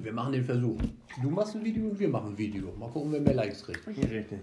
Wir 0.03 0.13
machen 0.13 0.33
den 0.33 0.45
Versuch. 0.45 0.79
Du 1.23 1.31
machst 1.31 1.55
ein 1.55 1.65
Video 1.65 1.85
und 1.89 1.99
wir 1.99 2.09
machen 2.09 2.33
ein 2.33 2.39
Video. 2.39 2.73
Mal 2.79 2.89
gucken, 2.91 3.13
wer 3.13 3.21
mehr 3.21 3.35
Likes 3.35 3.65
kriegt. 3.65 3.87
Richtig. 3.87 4.41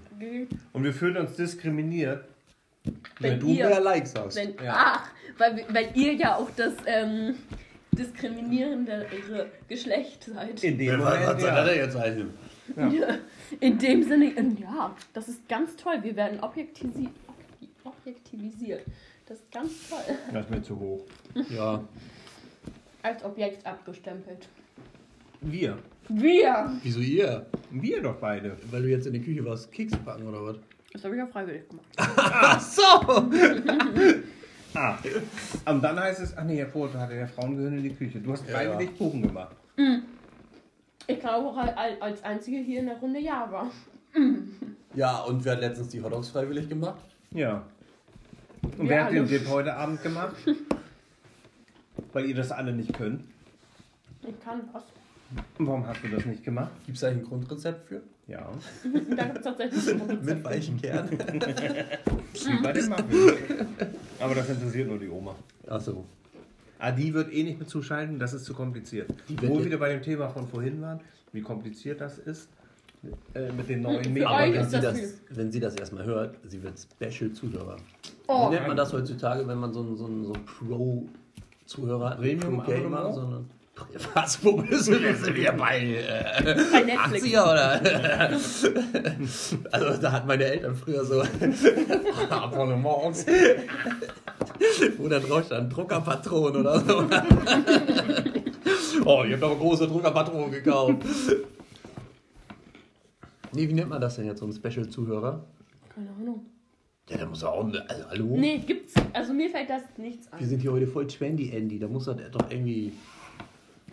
Und 0.73 0.83
wir 0.83 0.93
fühlen 0.93 1.17
uns 1.17 1.35
diskriminiert. 1.35 2.23
Wenn 3.19 3.39
du 3.39 3.47
ihr- 3.47 3.67
mehr 3.67 3.81
Likes 3.81 4.13
hast. 4.15 4.35
Wenn, 4.37 4.53
Ja. 4.63 4.73
Ach, 4.75 5.09
weil, 5.37 5.65
weil 5.69 5.89
ihr 5.95 6.13
ja 6.13 6.35
auch 6.37 6.49
das 6.55 6.73
ähm, 6.85 7.35
diskriminierendere 7.91 9.47
Geschlecht 9.67 10.23
seid. 10.23 10.63
In 10.63 10.77
dem 10.77 10.87
Ja, 10.87 10.99
was, 10.99 11.13
was 11.13 11.19
Moment, 11.19 11.39
soll 11.41 11.49
ja. 11.49 11.55
das 11.55 11.69
denn 11.73 11.83
jetzt 11.83 11.97
heißen? 11.97 13.19
In 13.59 13.77
dem 13.79 14.03
Sinne, 14.03 14.25
ähm, 14.37 14.57
ja, 14.61 14.95
das 15.13 15.27
ist 15.27 15.47
ganz 15.49 15.75
toll. 15.75 15.97
Wir 16.03 16.15
werden 16.15 16.39
objektivisi 16.41 17.09
objektivisiert. 17.83 18.85
Das 19.25 19.39
ist 19.39 19.51
ganz 19.51 19.71
toll. 19.89 20.15
Das 20.31 20.45
ist 20.45 20.51
mir 20.51 20.61
zu 20.61 20.79
hoch. 20.79 21.05
Ja. 21.49 21.83
Als 23.01 23.23
Objekt 23.23 23.65
abgestempelt. 23.65 24.47
Wir. 25.41 25.77
Wir! 26.09 26.71
Wieso 26.83 26.99
ihr? 26.99 27.45
Wir 27.71 28.01
doch 28.01 28.15
beide. 28.15 28.57
Weil 28.71 28.81
du 28.83 28.89
jetzt 28.89 29.05
in 29.07 29.13
der 29.13 29.21
Küche 29.21 29.45
warst, 29.45 29.71
Keks 29.71 29.95
backen 29.97 30.27
oder 30.27 30.43
was? 30.43 30.57
Das 30.91 31.03
habe 31.03 31.15
ich 31.15 31.19
ja 31.19 31.27
freiwillig 31.27 31.67
gemacht. 31.69 31.85
Ach 31.97 32.59
so! 32.59 33.31
Ah. 34.75 34.99
Und 35.65 35.81
dann 35.83 35.99
heißt 35.99 36.21
es, 36.21 36.37
ach 36.37 36.43
nee, 36.43 36.57
Herr 36.57 36.67
Poth 36.67 36.93
hatte 36.93 37.15
der 37.15 37.27
Frauen 37.27 37.55
gehören 37.57 37.77
in 37.79 37.83
die 37.85 37.89
Küche. 37.93 38.19
Du 38.19 38.31
hast 38.31 38.47
Ja, 38.47 38.53
freiwillig 38.55 38.95
Kuchen 38.99 39.23
gemacht. 39.23 39.55
Ich 41.07 41.19
glaube 41.19 41.47
auch 41.47 41.57
al- 41.57 41.97
als 41.99 42.23
Einzige 42.23 42.57
hier 42.59 42.81
in 42.81 42.85
der 42.85 42.97
Runde 42.97 43.19
ja 43.19 43.51
war. 43.51 43.71
Ja, 44.93 45.21
und 45.23 45.43
wer 45.43 45.53
hat 45.53 45.61
letztens 45.61 45.87
die 45.89 45.99
Hotdogs 46.03 46.29
freiwillig 46.29 46.69
gemacht? 46.69 47.01
Ja. 47.31 47.63
Und 48.77 48.87
wer 48.87 49.05
hat 49.05 49.11
den 49.11 49.19
alle. 49.23 49.27
Dip 49.27 49.49
heute 49.49 49.73
Abend 49.73 50.03
gemacht? 50.03 50.35
Weil 52.13 52.25
ihr 52.25 52.35
das 52.35 52.51
alle 52.51 52.71
nicht 52.71 52.93
könnt. 52.93 53.23
Ich 54.21 54.39
kann 54.39 54.61
was. 54.71 54.83
Warum 55.59 55.85
hast 55.85 56.03
du 56.03 56.07
das 56.09 56.25
nicht 56.25 56.43
gemacht? 56.43 56.71
Gibt 56.85 56.95
es 56.95 57.01
da 57.01 57.07
eigentlich 57.07 57.23
ein 57.25 57.29
Grundrezept 57.29 57.87
für? 57.87 58.01
Ja. 58.27 58.49
Da 59.15 59.23
gibt 59.25 59.37
es 59.37 59.43
tatsächlich 59.43 59.89
ein 59.89 60.01
Rezept. 60.01 60.23
Mit 60.25 60.43
weichen 60.43 60.81
Kern? 60.81 61.09
Wie 61.11 62.63
bei 62.63 62.71
den 62.73 62.89
Muffins. 62.89 63.33
Aber 64.19 64.35
das 64.35 64.49
interessiert 64.49 64.87
nur 64.87 64.97
die 64.99 65.09
Oma. 65.09 65.35
Ach 65.67 65.81
so. 65.81 66.05
Ah, 66.79 66.91
die 66.91 67.13
wird 67.13 67.33
eh 67.33 67.43
nicht 67.43 67.59
mit 67.59 67.69
zuschalten, 67.69 68.19
das 68.19 68.33
ist 68.33 68.45
zu 68.45 68.53
kompliziert. 68.53 69.13
Wo 69.41 69.57
wir 69.57 69.65
wieder 69.65 69.77
bei 69.77 69.89
dem 69.89 70.01
Thema 70.01 70.29
von 70.29 70.47
vorhin 70.47 70.81
waren, 70.81 71.01
wie 71.33 71.41
kompliziert 71.41 71.99
das 72.01 72.17
ist 72.19 72.47
äh, 73.33 73.51
mit 73.51 73.67
den 73.69 73.81
neuen 73.81 74.13
Medien. 74.13 74.29
wenn 74.53 74.69
sie, 74.69 74.79
das 74.79 74.97
wenn 75.29 75.51
sie 75.51 75.59
das 75.59 75.75
erstmal 75.75 76.05
hört, 76.05 76.35
sie 76.47 76.61
wird 76.63 76.75
Special-Zuhörer. 76.79 77.77
Oh, 78.27 78.49
Wie 78.49 78.55
nennt 78.55 78.67
man 78.67 78.77
das 78.77 78.93
heutzutage, 78.93 79.45
wenn 79.47 79.57
man 79.57 79.73
so 79.73 79.81
einen 79.81 79.97
so 79.97 80.05
einen- 80.05 80.23
so 80.25 80.33
einen 80.33 80.45
Pro-Zuhörer 80.45 82.11
hat? 82.11 82.17
Premium 82.19 82.57
Pro-Gamer, 82.63 82.99
Abonnement? 82.99 83.13
sondern. 83.15 83.49
Was? 84.13 84.43
Wo 84.43 84.57
bist 84.57 84.87
du 84.87 84.97
jetzt 84.97 85.33
wieder 85.33 85.53
bei? 85.53 85.79
Äh, 85.79 86.55
bei 86.71 86.83
Netflix. 86.83 87.25
80er 87.25 87.51
oder? 87.51 87.81
also 89.71 90.01
da 90.01 90.11
hatten 90.11 90.27
meine 90.27 90.45
Eltern 90.45 90.75
früher 90.75 91.03
so 91.03 91.21
Abonnements, 92.29 93.25
wo 94.97 95.07
dann 95.07 95.23
drauf 95.23 95.45
stand 95.45 95.75
Druckerpatron 95.75 96.57
oder 96.57 96.79
so. 96.79 96.99
oh, 99.05 99.23
ich 99.25 99.33
habe 99.33 99.37
doch 99.39 99.57
große 99.57 99.87
Druckerpatronen 99.87 100.51
gekauft. 100.51 100.97
Nee, 103.53 103.67
wie 103.67 103.73
nennt 103.73 103.89
man 103.89 104.01
das 104.01 104.15
denn 104.15 104.25
jetzt, 104.25 104.39
so 104.39 104.45
ein 104.45 104.53
Special-Zuhörer? 104.53 105.43
Keine 105.93 106.09
Ahnung. 106.11 106.45
Ja, 107.09 107.17
da 107.17 107.25
muss 107.25 107.41
er 107.41 107.51
auch. 107.51 107.65
Also, 107.65 108.09
hallo? 108.09 108.37
Nee, 108.37 108.59
gibt's. 108.59 108.93
Also 109.13 109.33
mir 109.33 109.49
fällt 109.49 109.69
das 109.69 109.81
nichts 109.97 110.27
Wir 110.27 110.39
an. 110.39 110.45
sind 110.45 110.61
hier 110.61 110.71
heute 110.71 110.85
voll 110.85 111.07
trendy, 111.07 111.51
Andy. 111.51 111.79
Da 111.79 111.87
muss 111.87 112.07
er 112.07 112.13
doch 112.13 112.51
irgendwie. 112.51 112.93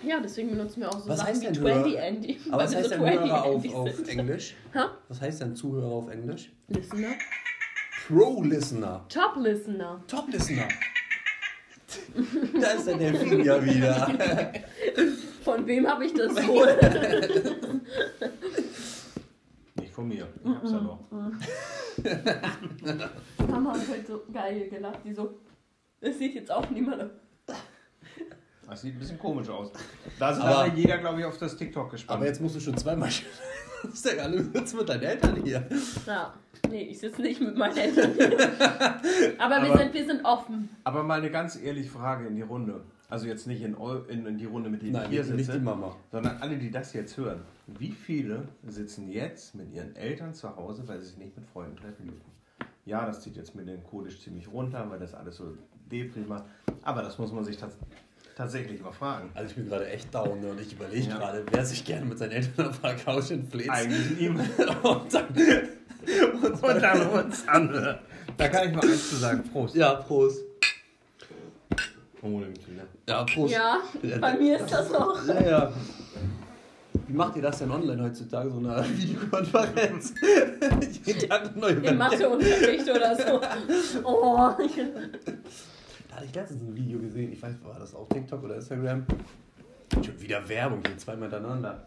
Ja, 0.02 0.20
deswegen 0.20 0.50
benutzen 0.50 0.80
wir 0.80 0.88
auch 0.88 1.00
so 1.00 1.08
Was 1.08 1.18
Sachen 1.18 1.28
heißt 1.30 1.40
wie 1.42 1.46
denn 1.46 1.54
20 1.54 1.92
Hörer? 1.94 2.02
Andy. 2.02 2.40
Aber 2.50 2.62
was 2.62 2.70
wir 2.70 2.78
heißt 2.78 2.90
so 2.90 2.94
denn 2.96 3.04
20 3.04 3.20
Hörer 3.30 3.44
auf, 3.44 3.74
auf. 3.74 4.08
Englisch? 4.08 4.54
Ha? 4.74 4.90
Was 5.08 5.20
heißt 5.20 5.40
denn 5.40 5.56
Zuhörer 5.56 5.86
auf 5.86 6.08
Englisch? 6.08 6.52
Listener? 6.68 7.12
Pro-Listener. 8.06 9.04
Top 9.08 9.36
Listener. 9.36 10.00
Top-Listener. 10.06 10.68
da 12.60 12.68
ist 12.68 12.86
der 12.86 12.96
Delfin 12.98 13.44
ja 13.44 13.64
wieder. 13.64 14.52
Von 15.42 15.66
wem 15.66 15.86
habe 15.88 16.06
ich 16.06 16.14
das 16.14 16.34
wohl? 16.46 16.76
Nicht 19.80 19.92
von 19.92 20.08
mir. 20.08 20.26
Ich 20.44 20.50
hab's 20.50 20.70
ja 20.72 20.80
noch. 20.80 21.00
Mama 23.48 23.72
hat 23.72 23.88
heute 23.88 24.06
so 24.06 24.22
geil 24.32 24.68
gelacht. 24.68 25.00
Die 25.04 25.12
so, 25.12 25.38
das 26.00 26.18
sieht 26.18 26.34
jetzt 26.34 26.50
auch 26.50 26.68
niemand. 26.70 27.10
Das 28.68 28.82
sieht 28.82 28.94
ein 28.94 28.98
bisschen 28.98 29.18
komisch 29.18 29.48
aus. 29.48 29.70
Da 30.18 30.30
ist 30.30 30.40
Aber- 30.40 30.58
aber 30.64 30.74
jeder, 30.74 30.98
glaube 30.98 31.20
ich, 31.20 31.26
auf 31.26 31.38
das 31.38 31.56
TikTok 31.56 31.90
gespannt. 31.90 32.18
Aber 32.18 32.26
jetzt 32.26 32.40
musst 32.40 32.56
du 32.56 32.60
schon 32.60 32.76
zweimal. 32.76 33.08
Das 33.82 33.92
ist 33.94 34.06
ja 34.06 34.12
egal, 34.12 34.32
du 34.32 34.42
sitzt 34.42 34.74
mit 34.74 34.88
deinen 34.88 35.02
Eltern 35.02 35.42
hier. 35.44 35.68
Ja, 36.06 36.34
nee, 36.70 36.84
ich 36.84 36.98
sitze 36.98 37.20
nicht 37.20 37.40
mit 37.40 37.56
meinen 37.56 37.76
Eltern. 37.76 38.10
Aber, 39.38 39.62
wir, 39.62 39.70
Aber- 39.70 39.78
sind, 39.78 39.94
wir 39.94 40.06
sind 40.06 40.24
offen. 40.24 40.70
Aber 40.82 41.02
mal 41.02 41.18
eine 41.20 41.30
ganz 41.30 41.56
ehrliche 41.60 41.90
Frage 41.90 42.26
in 42.26 42.34
die 42.34 42.42
Runde. 42.42 42.80
Also 43.08 43.26
jetzt 43.28 43.46
nicht 43.46 43.62
in, 43.62 43.76
in, 44.08 44.26
in 44.26 44.38
die 44.38 44.46
Runde, 44.46 44.70
mit 44.70 44.82
denen 44.82 44.92
Nein, 44.94 45.04
ich 45.04 45.10
hier 45.10 45.24
nicht 45.24 45.38
die 45.38 45.44
sitze, 45.44 45.60
Mama. 45.60 45.94
sondern 46.10 46.38
alle, 46.38 46.56
die 46.56 46.70
das 46.72 46.92
jetzt 46.94 47.16
hören. 47.16 47.42
Wie 47.78 47.92
viele 47.92 48.48
sitzen 48.66 49.08
jetzt 49.12 49.54
mit 49.54 49.72
ihren 49.72 49.94
Eltern 49.94 50.34
zu 50.34 50.56
Hause, 50.56 50.88
weil 50.88 50.98
sie 50.98 51.06
sich 51.06 51.18
nicht 51.18 51.36
mit 51.36 51.46
Freunden 51.46 51.76
treffen 51.76 52.06
dürfen? 52.06 52.32
Ja, 52.86 53.06
das 53.06 53.20
zieht 53.20 53.36
jetzt 53.36 53.54
melancholisch 53.54 54.20
ziemlich 54.20 54.48
runter, 54.50 54.90
weil 54.90 54.98
das 54.98 55.14
alles 55.14 55.36
so 55.36 55.54
deprimierend 55.92 56.28
macht. 56.28 56.44
Aber 56.82 57.02
das 57.02 57.18
muss 57.18 57.30
man 57.30 57.44
sich 57.44 57.56
tats 57.58 57.76
tatsächlich 58.36 58.80
mal 58.80 58.92
fragen. 58.92 59.30
Also 59.34 59.50
ich 59.50 59.56
bin 59.56 59.68
gerade 59.68 59.88
echt 59.88 60.14
down 60.14 60.40
ne? 60.40 60.50
und 60.50 60.60
ich 60.60 60.72
überlege 60.72 61.08
Ja. 61.08 61.16
gerade, 61.18 61.44
wer 61.50 61.64
sich 61.64 61.84
gerne 61.84 62.04
mit 62.06 62.18
seinen 62.18 62.32
Eltern 62.32 62.68
auf 62.68 62.80
der 62.80 62.94
Couch 62.94 63.30
entfläht. 63.32 63.70
Eigentlich 63.70 64.20
ihm. 64.20 64.38
Und 64.38 65.14
dann, 65.14 65.26
Und 66.62 66.82
dann 66.82 67.06
uns 67.08 67.48
an. 67.48 67.98
Da 68.36 68.48
kann 68.48 68.68
ich 68.68 68.76
mal 68.76 68.84
eins 68.84 69.10
zu 69.10 69.16
sagen. 69.16 69.42
Prost. 69.50 69.74
ja, 69.74 69.94
Prost. 69.94 70.42
Kinder. 72.20 72.82
Ja, 73.08 73.24
Prost. 73.24 73.52
Ja, 73.54 73.78
bei 74.20 74.36
mir 74.36 74.58
ist 74.58 74.70
das 74.72 74.92
auch. 74.92 75.24
Ja, 75.26 75.40
ja. 75.42 75.72
Wie 77.06 77.12
macht 77.12 77.36
ihr 77.36 77.42
das 77.42 77.58
denn 77.60 77.70
online 77.70 78.02
heutzutage, 78.02 78.50
so 78.50 78.58
eine 78.58 78.84
Videokonferenz? 78.96 80.12
Jeden 81.04 81.28
Tag 81.28 81.42
eine 81.50 81.56
neue 81.60 81.72
Im. 81.74 81.96
Matheunterricht 81.98 82.90
oder 82.90 83.14
so. 83.16 83.40
Oh, 84.02 84.50
ich, 84.60 84.72
Da 86.16 86.20
hatte 86.20 86.30
ich 86.30 86.34
letztens 86.34 86.62
ein 86.62 86.74
Video 86.74 86.98
gesehen, 86.98 87.30
ich 87.30 87.42
weiß, 87.42 87.56
war 87.62 87.78
das 87.78 87.94
auf 87.94 88.08
TikTok 88.08 88.42
oder 88.42 88.56
Instagram? 88.56 89.04
Schon 90.02 90.18
wieder 90.18 90.48
Werbung, 90.48 90.80
hier 90.86 90.96
zweimal 90.96 91.30
hintereinander. 91.30 91.86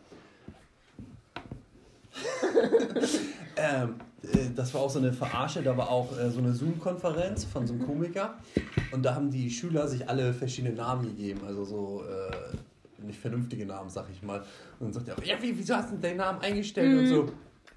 ähm, 3.58 3.96
äh, 4.22 4.52
das 4.56 4.72
war 4.76 4.82
auch 4.82 4.90
so 4.92 5.00
eine 5.00 5.12
Verarsche, 5.14 5.64
da 5.64 5.76
war 5.76 5.90
auch 5.90 6.16
äh, 6.16 6.30
so 6.30 6.38
eine 6.38 6.54
Zoom-Konferenz 6.54 7.46
von 7.46 7.66
so 7.66 7.74
einem 7.74 7.88
Komiker 7.88 8.36
und 8.92 9.04
da 9.04 9.16
haben 9.16 9.32
die 9.32 9.50
Schüler 9.50 9.88
sich 9.88 10.08
alle 10.08 10.32
verschiedene 10.32 10.76
Namen 10.76 11.06
gegeben, 11.06 11.42
also 11.48 11.66
so 11.66 12.04
äh, 12.04 13.04
nicht 13.04 13.20
vernünftige 13.20 13.66
Namen, 13.66 13.90
sag 13.90 14.12
ich 14.12 14.22
mal. 14.22 14.42
Und 14.80 14.94
dann 14.94 14.94
sagt 14.94 15.08
er, 15.08 15.26
ja, 15.26 15.42
wie, 15.42 15.58
wieso 15.58 15.74
hast 15.74 15.92
du 15.92 15.98
deinen 15.98 16.18
Namen 16.18 16.40
eingestellt 16.42 17.00
und 17.00 17.08
so. 17.08 17.32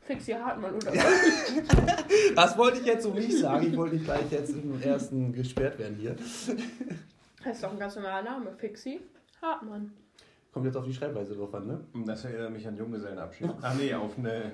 Fixi 0.05 0.33
Hartmann 0.33 0.75
oder 0.75 0.93
was? 0.93 1.05
Das 2.35 2.59
wollte 2.59 2.81
ich 2.81 2.87
jetzt 2.87 3.05
so 3.05 3.13
nicht 3.13 3.37
sagen, 3.39 3.67
ich 3.69 3.77
wollte 3.77 3.95
nicht 3.95 4.05
gleich 4.05 4.31
jetzt 4.31 4.51
im 4.51 4.81
ersten 4.83 5.33
gesperrt 5.33 5.79
werden 5.79 5.97
hier. 5.97 6.15
Das 6.15 7.55
ist 7.57 7.63
doch 7.63 7.73
ein 7.73 7.79
ganz 7.79 7.95
normaler 7.97 8.23
Name. 8.23 8.53
Fixi 8.57 9.01
Hartmann. 9.41 9.93
Kommt 10.53 10.67
jetzt 10.67 10.77
auf 10.77 10.85
die 10.85 10.93
Schreibweise 10.93 11.35
drauf 11.35 11.55
an, 11.55 11.67
ne? 11.67 11.81
Das 12.07 12.25
erinnert 12.25 12.51
mich 12.53 12.67
an 12.67 12.77
Junggesellenabschied. 12.77 13.49
Ach 13.63 13.75
nee, 13.75 13.95
auf 13.95 14.19
eine. 14.19 14.53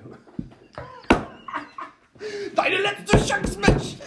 Deine 2.55 2.77
letzte 2.81 3.17
Chance, 3.17 3.59
Mensch! 3.59 3.97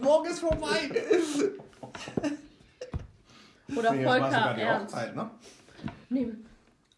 Morgen 0.00 0.26
ist 0.30 0.40
vorbei! 0.40 0.90
Oder 3.76 3.92
Nee, 3.92 4.04
Volker 4.04 4.54
die 4.56 4.60
Ernst. 4.62 4.94
Hochzeit, 4.94 5.16
ne? 5.16 5.30
Nee. 6.08 6.28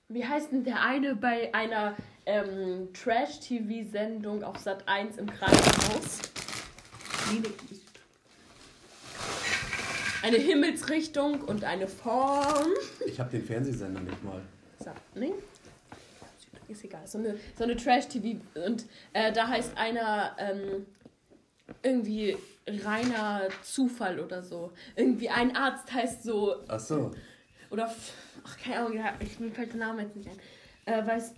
Wie 0.09 0.25
heißt 0.27 0.53
denn 0.53 0.65
der 0.65 0.81
eine 0.83 1.15
bei 1.17 1.53
einer 1.55 1.95
ähm, 2.27 2.89
Trash-TV-Sendung 2.93 4.45
auf 4.45 4.59
Sat 4.59 4.87
1 4.89 5.17
im 5.19 5.27
Krankenhaus? 5.27 6.21
Eine 10.23 10.37
Himmelsrichtung 10.37 11.41
und 11.43 11.65
eine 11.65 11.89
Form. 11.89 12.69
Ich 13.07 13.19
habe 13.19 13.31
den 13.31 13.45
Fernsehsender 13.45 14.01
nicht 14.01 14.23
mal. 14.23 14.41
Sag, 14.79 14.97
nee? 15.15 15.33
Ist 16.69 16.85
egal. 16.85 17.07
So 17.07 17.19
eine, 17.19 17.37
so 17.59 17.65
eine 17.65 17.77
Trash-TV. 17.77 18.41
Und 18.55 18.85
äh, 19.13 19.33
da 19.33 19.49
heißt 19.49 19.77
einer 19.77 20.37
ähm, 20.39 20.87
irgendwie 21.83 22.37
reiner 22.67 23.49
Zufall 23.63 24.21
oder 24.21 24.43
so. 24.43 24.73
Irgendwie 24.95 25.29
ein 25.29 25.57
Arzt 25.57 25.93
heißt 25.93 26.23
so 26.23 26.57
Ach 26.69 26.79
so. 26.79 27.11
oder, 27.71 27.93
ach, 28.45 28.59
keine 28.59 28.79
Ahnung, 28.79 29.05
ich, 29.21 29.41
mir 29.41 29.51
fällt 29.51 29.73
der 29.73 29.81
Name 29.81 30.03
jetzt 30.03 30.17
nicht 30.17 30.29
ein. 30.29 30.39
Äh, 30.85 31.07
weiß, 31.07 31.35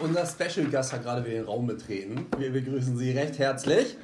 Unser 0.00 0.26
Special 0.26 0.66
Gast 0.68 0.92
hat 0.92 1.02
gerade 1.02 1.24
wieder 1.24 1.36
den 1.36 1.44
Raum 1.46 1.66
betreten. 1.66 2.26
Wir 2.38 2.50
begrüßen 2.52 2.96
Sie 2.96 3.12
recht 3.12 3.38
herzlich. 3.38 3.96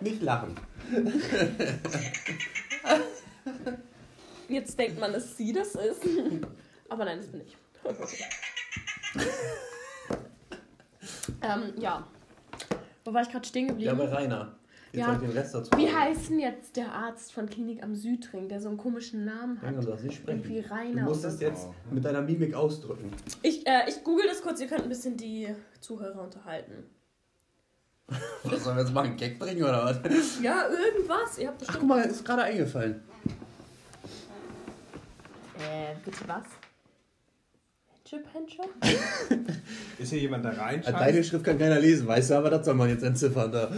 Nicht 0.00 0.22
lachen. 0.22 0.56
jetzt 4.48 4.78
denkt 4.78 4.98
man, 4.98 5.12
dass 5.12 5.36
sie 5.36 5.52
das 5.52 5.74
ist. 5.74 6.02
Aber 6.88 7.04
nein, 7.04 7.18
das 7.18 7.26
bin 7.28 7.42
ich. 7.42 7.56
ähm, 11.42 11.72
ja. 11.78 12.06
Wo 13.04 13.12
war 13.14 13.22
ich 13.22 13.30
gerade 13.30 13.46
stehen 13.46 13.66
Ja, 13.66 13.72
geblieben? 13.92 13.98
bei 13.98 14.08
Rainer. 14.08 14.56
Jetzt 14.92 15.06
Ja. 15.06 15.14
den 15.14 15.30
Rest 15.30 15.54
dazu 15.54 15.70
Wie 15.76 15.88
heißt 15.88 16.30
denn 16.30 16.40
jetzt 16.40 16.76
der 16.76 16.92
Arzt 16.92 17.32
von 17.32 17.48
Klinik 17.48 17.82
am 17.82 17.94
Südring, 17.94 18.48
der 18.48 18.60
so 18.60 18.68
einen 18.68 18.76
komischen 18.76 19.24
Namen 19.24 19.60
hat? 19.62 19.76
du 19.76 19.82
darfst 19.86 20.04
nicht 20.04 20.16
sprechen. 20.16 20.40
Irgendwie 20.40 20.62
Du 20.62 20.70
Rainer 20.74 21.02
musst 21.04 21.20
oder 21.20 21.28
es 21.28 21.38
so. 21.38 21.44
jetzt 21.44 21.66
mit 21.92 22.04
deiner 22.04 22.22
Mimik 22.22 22.54
ausdrücken. 22.54 23.10
Ich, 23.42 23.64
äh, 23.66 23.88
ich 23.88 24.02
google 24.02 24.26
das 24.28 24.42
kurz, 24.42 24.60
ihr 24.60 24.66
könnt 24.66 24.82
ein 24.82 24.88
bisschen 24.88 25.16
die 25.16 25.54
Zuhörer 25.80 26.22
unterhalten. 26.22 26.84
Was 28.42 28.64
sollen 28.64 28.76
wir 28.76 28.82
jetzt 28.82 28.92
machen? 28.92 29.16
Gag 29.16 29.38
bringen 29.38 29.62
oder 29.62 29.84
was? 29.84 30.42
Ja, 30.42 30.64
irgendwas. 30.68 31.38
Ihr 31.38 31.46
habt 31.48 31.62
Ach, 31.68 31.78
guck 31.78 31.86
mal, 31.88 32.00
ist 32.02 32.24
gerade 32.24 32.42
eingefallen. 32.42 33.00
Äh, 35.58 35.94
bitte 36.04 36.18
was? 36.26 36.42
Chip 38.04 38.24
Hencho? 38.34 38.64
Ist 39.98 40.10
hier 40.10 40.18
jemand 40.18 40.44
da 40.44 40.50
rein? 40.50 40.82
Deine 40.82 41.22
Schrift 41.22 41.44
kann 41.44 41.58
keiner 41.58 41.78
lesen, 41.78 42.08
weißt 42.08 42.30
du, 42.30 42.34
aber 42.34 42.50
das 42.50 42.64
soll 42.64 42.74
man 42.74 42.88
jetzt 42.88 43.04
entziffern 43.04 43.52
da. 43.52 43.70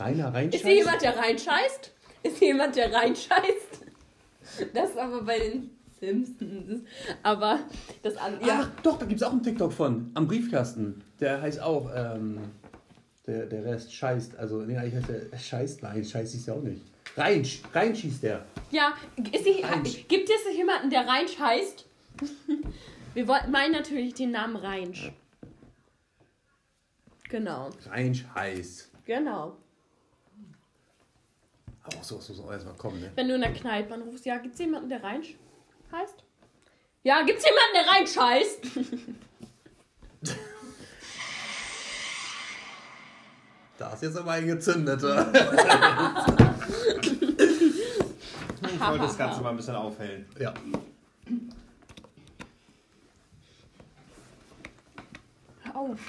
Rainer 0.00 0.28
Ist 0.28 0.32
hier 0.32 0.34
reinscheißt? 0.34 0.64
jemand, 0.66 1.02
der 1.02 1.16
reinscheißt? 1.16 1.92
Ist 2.22 2.36
hier 2.38 2.48
jemand, 2.48 2.76
der 2.76 2.92
reinscheißt? 2.92 3.80
Das 4.74 4.90
ist 4.90 4.98
aber 4.98 5.22
bei 5.22 5.38
den 5.38 5.70
Simpsons. 6.00 6.82
Aber 7.22 7.60
das 8.02 8.16
an. 8.16 8.40
Ja, 8.40 8.46
Ja. 8.46 8.72
doch, 8.82 8.98
da 8.98 9.06
gibt 9.06 9.20
es 9.20 9.26
auch 9.26 9.32
einen 9.32 9.42
TikTok 9.42 9.72
von. 9.72 10.10
Am 10.14 10.26
Briefkasten. 10.26 11.02
Der 11.20 11.40
heißt 11.42 11.60
auch, 11.60 11.90
ähm, 11.94 12.38
der, 13.26 13.46
der 13.46 13.64
Rest 13.64 13.92
scheißt. 13.94 14.36
Also, 14.36 14.62
nee, 14.62 14.76
eigentlich 14.76 14.94
heißt 14.94 15.08
der 15.32 15.38
scheißt. 15.38 15.82
Nein, 15.82 16.04
scheißt 16.04 16.34
ist 16.34 16.46
ja 16.46 16.54
auch 16.54 16.62
nicht. 16.62 16.82
Rein, 17.16 17.44
rein 17.74 17.96
schießt 17.96 18.22
der. 18.22 18.44
Ja, 18.70 18.94
ist 19.32 19.46
Reinsch. 19.64 20.06
gibt 20.08 20.30
es 20.30 20.56
jemanden, 20.56 20.90
der 20.90 21.06
reinscheißt? 21.06 21.84
Wir 23.14 23.26
wollten 23.26 23.50
meinen 23.50 23.72
natürlich 23.72 24.14
den 24.14 24.30
Namen 24.30 24.56
Reinsch. 24.56 25.10
Genau, 27.28 27.70
Rein 27.90 28.14
scheißt. 28.14 28.90
genau. 29.04 29.56
Aber 31.88 31.98
auch 32.00 32.04
so, 32.04 32.18
so, 32.20 32.34
so 32.34 32.50
erstmal 32.52 32.74
kommen, 32.74 33.00
ne? 33.00 33.10
Wenn 33.14 33.28
du 33.28 33.34
in 33.34 33.40
der 33.40 33.52
Kneipe 33.52 33.94
anrufst, 33.94 34.26
ja, 34.26 34.36
gibt's 34.38 34.58
jemanden, 34.58 34.88
der 34.90 35.02
Reinsch 35.02 35.34
heißt? 35.92 36.22
Ja, 37.02 37.22
gibt's 37.22 37.44
jemanden, 37.44 37.74
der 37.74 37.86
reinscheißt? 37.92 38.60
Da 43.78 43.92
ist 43.92 44.02
jetzt 44.02 44.16
aber 44.16 44.32
ein 44.32 44.44
gezündeter. 44.44 45.32
Ich 48.60 48.80
wollte 48.80 48.98
das 49.04 49.16
Ganze 49.16 49.40
mal 49.40 49.50
ein 49.50 49.56
bisschen 49.56 49.76
aufhellen. 49.76 50.26
ja. 50.40 50.52
Hör 55.62 55.76
auf. 55.76 56.00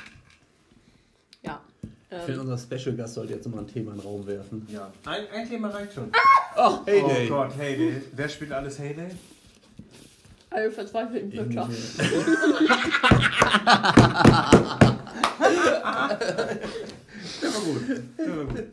Ich 2.11 2.17
finde, 2.17 2.41
Ähm, 2.41 2.49
unser 2.49 2.57
Special 2.57 2.95
Gast 2.95 3.13
sollte 3.13 3.33
jetzt 3.33 3.47
mal 3.47 3.59
ein 3.59 3.67
Thema 3.67 3.91
in 3.91 3.97
den 3.99 4.05
Raum 4.07 4.25
werfen. 4.25 4.65
Ja. 4.71 4.91
Ein, 5.05 5.27
ein 5.31 5.47
Thema 5.47 5.69
reicht 5.69 5.93
schon. 5.93 6.11
Ach, 6.55 6.81
hey, 6.85 7.01
oh 7.05 7.09
hey. 7.09 7.27
Gott, 7.27 7.55
Heyday. 7.57 8.01
Wer 8.15 8.29
spielt 8.29 8.51
alles 8.51 8.79
Heyday? 8.79 9.09
alle 10.51 10.71
verzweifelten 10.71 11.29
Butcher. 11.29 11.69
Der 17.41 17.49
war 17.53 18.45
gut. 18.45 18.63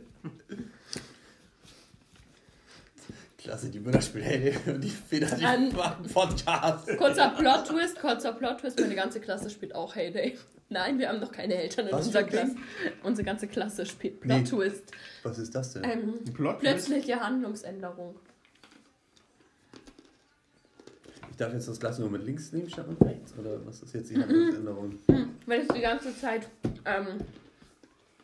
Klasse, 3.37 3.69
die 3.69 3.79
Mütter 3.79 4.01
spielt 4.01 4.25
hey, 4.25 4.53
hey, 4.65 4.73
und 4.73 4.81
die 4.83 4.89
Feder, 4.89 5.27
die 5.35 5.43
Ähm, 5.43 5.71
machen 5.73 6.05
Podcast. 6.11 6.97
Kurzer 6.97 7.29
Plot-Twist, 7.29 7.99
kurzer 8.01 8.33
Plot-Twist, 8.33 8.79
meine 8.79 8.95
ganze 8.95 9.21
Klasse 9.21 9.49
spielt 9.49 9.73
auch 9.73 9.95
Heyday. 9.95 10.37
Nein, 10.69 10.99
wir 10.99 11.09
haben 11.09 11.19
noch 11.19 11.31
keine 11.31 11.55
Eltern 11.55 11.87
in 11.87 11.93
Was 11.93 12.07
unserer 12.07 12.23
Klasse. 12.23 12.55
Unsere 13.03 13.25
ganze 13.25 13.47
Klasse 13.47 13.85
spielt 13.85 14.25
Nee. 14.25 14.41
Plot-Twist. 14.41 14.91
Was 15.23 15.39
ist 15.39 15.55
das 15.55 15.73
denn? 15.73 15.83
Ähm, 15.83 16.13
Plot 16.33 16.59
plötzliche 16.59 17.19
Handlungsänderung. 17.19 18.15
Ich 21.31 21.37
darf 21.37 21.53
jetzt 21.53 21.67
das 21.67 21.79
Glas 21.79 21.99
nur 21.99 22.09
mit 22.09 22.25
links 22.25 22.51
nehmen 22.51 22.69
statt 22.69 22.87
mit 22.89 22.99
rechts? 23.01 23.33
Oder 23.37 23.65
was 23.65 23.81
ist 23.81 23.93
jetzt 23.93 24.09
die 24.09 24.17
Handlungsänderung? 24.17 24.97
Wenn 25.45 25.61
es 25.61 25.67
die 25.69 25.81
ganze 25.81 26.17
Zeit, 26.17 26.49
ähm, 26.83 27.19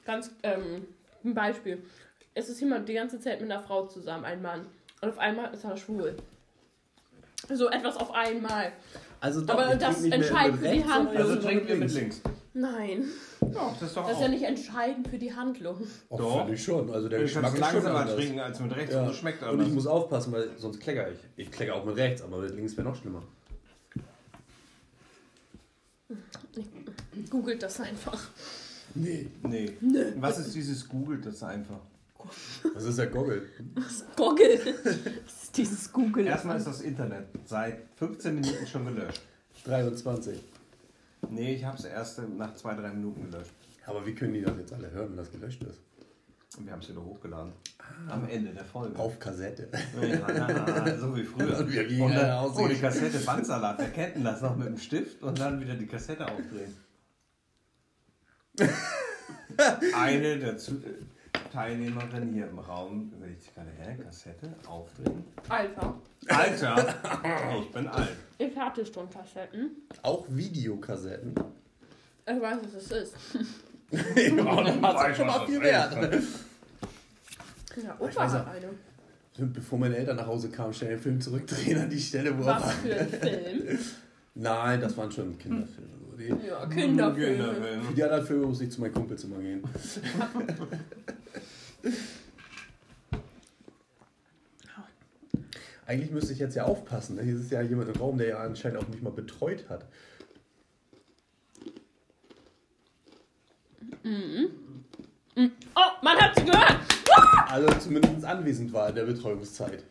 ganz, 0.04 0.32
ähm, 0.44 0.86
ein 1.24 1.34
Beispiel. 1.34 1.82
Es 2.34 2.50
ist 2.50 2.60
jemand 2.60 2.90
die 2.90 2.94
ganze 2.94 3.20
Zeit 3.20 3.40
mit 3.40 3.50
einer 3.50 3.62
Frau 3.62 3.86
zusammen, 3.88 4.26
ein 4.26 4.42
Mann. 4.42 4.66
Und 5.02 5.10
auf 5.10 5.20
einmal 5.20 5.54
ist 5.54 5.64
er 5.64 5.78
schwul. 5.78 6.16
So 7.50 7.70
etwas 7.70 7.98
auf 7.98 8.12
einmal. 8.14 8.72
Also 9.20 9.42
doch, 9.42 9.54
Aber 9.54 9.76
das 9.76 10.02
trinke 10.02 10.02
nicht 10.02 10.10
mehr 10.10 10.18
entscheidet 10.18 10.60
für 10.60 10.70
die 10.70 10.84
Handlung. 10.84 11.18
Also 11.18 11.36
trinken 11.38 11.68
wir 11.68 11.76
mit 11.76 11.94
links. 11.94 12.22
Nein, 12.56 13.06
Ja, 13.52 13.74
das 13.80 13.90
ist 13.90 13.98
doch 13.98 14.04
das 14.04 14.12
ist 14.12 14.18
auch. 14.18 14.22
ja 14.22 14.28
nicht 14.28 14.44
entscheidend 14.44 15.08
für 15.08 15.18
die 15.18 15.34
Handlung. 15.34 15.88
Oh, 16.10 16.18
Doch. 16.18 16.38
finde 16.42 16.54
ich 16.54 16.64
schon. 16.64 16.92
Also 16.92 17.10
der 17.10 17.20
Du 17.20 17.26
Geschmack 17.26 17.44
kannst 17.46 17.58
ist 17.60 17.66
schon 17.66 17.74
langsamer 17.76 18.00
anders. 18.02 18.16
trinken 18.16 18.40
als 18.40 18.60
mit 18.60 18.76
rechts 18.76 18.94
Ja. 18.94 19.02
und 19.02 19.08
das 19.08 19.16
schmeckt 19.16 19.42
Und 19.42 19.50
anders. 19.50 19.68
ich 19.68 19.74
muss 19.74 19.88
aufpassen, 19.88 20.32
weil 20.34 20.50
sonst 20.58 20.80
klecker 20.80 21.12
ich. 21.12 21.18
Ich 21.36 21.52
klecke 21.52 21.74
auch 21.74 21.84
mit 21.84 21.96
rechts, 21.98 22.22
aber 22.22 22.38
mit 22.40 22.56
links 22.56 22.78
wäre 22.78 22.88
noch 22.88 22.96
schlimmer. 22.96 23.24
Googelt 27.30 27.64
das 27.64 27.80
einfach. 27.80 28.20
Nee. 28.96 29.30
Nee. 29.42 29.74
Was 30.18 30.40
ist 30.40 30.54
dieses 30.56 30.88
Google 30.88 31.20
das 31.22 31.42
einfach? 31.44 31.80
Was 32.74 32.86
ist 32.86 32.98
der 33.00 33.08
Goggle? 33.08 33.42
Goggle. 34.16 34.60
Was 35.26 35.44
ist 35.44 35.58
dieses 35.58 35.92
Google? 35.92 36.26
Erstmal 36.28 36.58
ist 36.58 36.68
das 36.68 36.82
Internet 36.82 37.26
seit 37.46 37.80
15 37.98 38.36
Minuten 38.36 38.66
schon 38.68 38.86
gelöscht. 38.86 39.22
23. 39.66 40.40
Nee, 41.30 41.56
ich 41.56 41.66
habe 41.66 41.78
es 41.78 41.86
erst 41.86 42.22
nach 42.38 42.54
zwei, 42.54 42.76
drei 42.76 42.90
Minuten 42.90 43.30
gelöscht. 43.30 43.54
Aber 43.86 44.06
wie 44.06 44.16
können 44.16 44.34
die 44.34 44.42
das 44.42 44.58
jetzt 44.58 44.74
alle 44.74 44.92
hören, 44.92 45.10
wenn 45.12 45.18
das 45.18 45.32
gelöscht 45.32 45.64
ist? 45.64 45.82
Und 46.58 46.66
wir 46.66 46.74
haben 46.74 46.82
es 46.82 46.90
wieder 46.90 47.04
hochgeladen. 47.04 47.52
Am 48.08 48.28
Ende 48.30 48.54
der 48.54 48.64
Folge. 48.64 48.98
Auf 49.00 49.18
Kassette. 49.20 49.70
Ja, 50.02 50.98
so 50.98 51.16
wie 51.16 51.24
früher. 51.24 51.58
Und 51.60 51.72
wir 51.72 51.84
gingen 51.86 52.04
Und 52.04 52.16
dann, 52.16 52.46
oh, 52.46 52.68
die 52.68 52.76
Kassette 52.76 53.18
Bandsalat. 53.20 53.80
Wer 53.80 53.90
kennt 53.90 54.16
denn 54.16 54.24
das 54.24 54.42
noch 54.42 54.56
mit 54.56 54.68
dem 54.68 54.78
Stift 54.78 55.24
und 55.24 55.40
dann 55.40 55.60
wieder 55.60 55.74
die 55.74 55.88
Kassette 55.88 56.26
aufdrehen? 56.28 56.76
Eine 59.96 60.38
der, 60.38 60.58
Teilnehmerin 61.54 62.34
hier 62.34 62.48
im 62.50 62.58
Raum, 62.58 63.12
will 63.20 63.36
ich 63.40 63.54
gerade 63.54 63.70
her, 63.78 63.96
Kassette 64.04 64.50
aufdrehen. 64.68 65.24
Alter, 65.48 65.94
Alter, 66.28 66.96
ich 67.62 67.72
bin 67.72 67.88
alt. 67.88 68.10
ich 68.40 68.58
hatte 68.58 68.84
schon 68.86 69.08
Kassetten. 69.10 69.70
Auch 70.02 70.26
Videokassetten. 70.30 71.36
Ich 72.26 72.42
weiß, 72.42 72.58
was 72.64 72.74
es 72.84 72.92
ist. 72.92 73.16
ja, 74.36 74.64
das 74.64 74.80
macht 74.80 75.16
schon 75.16 75.28
mal 75.28 75.46
viel 75.46 75.62
wert. 75.62 75.94
Ja, 75.94 76.10
Ich 77.76 77.84
Opa 78.00 78.32
hat 78.32 78.48
auch. 78.48 78.52
eine. 78.52 78.70
Bevor 79.48 79.78
meine 79.80 79.96
Eltern 79.98 80.16
nach 80.18 80.28
Hause 80.28 80.50
kamen, 80.50 80.74
schnell 80.74 80.92
den 80.92 81.00
Film 81.00 81.22
zurückdrehen 81.22 81.82
an 81.82 81.90
die 81.90 82.00
Stelle, 82.00 82.36
wo 82.38 82.42
er 82.44 82.48
Was 82.56 82.64
war. 82.64 82.70
für 82.72 82.96
ein 82.96 83.10
Film. 83.10 83.80
Nein, 84.36 84.82
das 84.82 84.96
waren 84.98 85.12
schon 85.12 85.38
Kinderfilme. 85.38 85.90
Die, 86.18 86.48
Ja, 86.48 86.66
Kinderfilme. 86.68 87.36
Kinderfilm. 87.54 87.82
für 87.84 87.94
die 87.94 88.04
anderen 88.04 88.26
Filme 88.26 88.46
muss 88.48 88.62
ich 88.62 88.72
zu 88.72 88.82
meinen 88.82 88.94
Kumpels 88.94 89.24
immer 89.24 89.38
gehen. 89.40 89.64
Eigentlich 95.86 96.12
müsste 96.12 96.34
ich 96.34 96.40
jetzt 96.40 96.56
ja 96.56 96.64
aufpassen. 96.64 97.18
Ne? 97.18 97.24
Hier 97.24 97.36
ist 97.36 97.52
ja 97.52 97.62
jemand 97.62 97.90
im 97.90 98.02
Raum, 98.02 98.18
der 98.18 98.28
ja 98.28 98.38
anscheinend 98.40 98.80
auch 98.80 98.88
nicht 98.88 99.04
mal 99.04 99.12
betreut 99.12 99.68
hat. 99.70 99.86
Oh, 105.76 105.92
man 106.02 106.18
hat 106.18 106.36
sie 106.36 106.46
gehört! 106.46 106.80
Also 107.48 107.68
zumindest 107.80 108.26
anwesend 108.26 108.74
war 108.74 108.90
in 108.90 108.96
der 108.96 109.06
Betreuungszeit. 109.06 109.84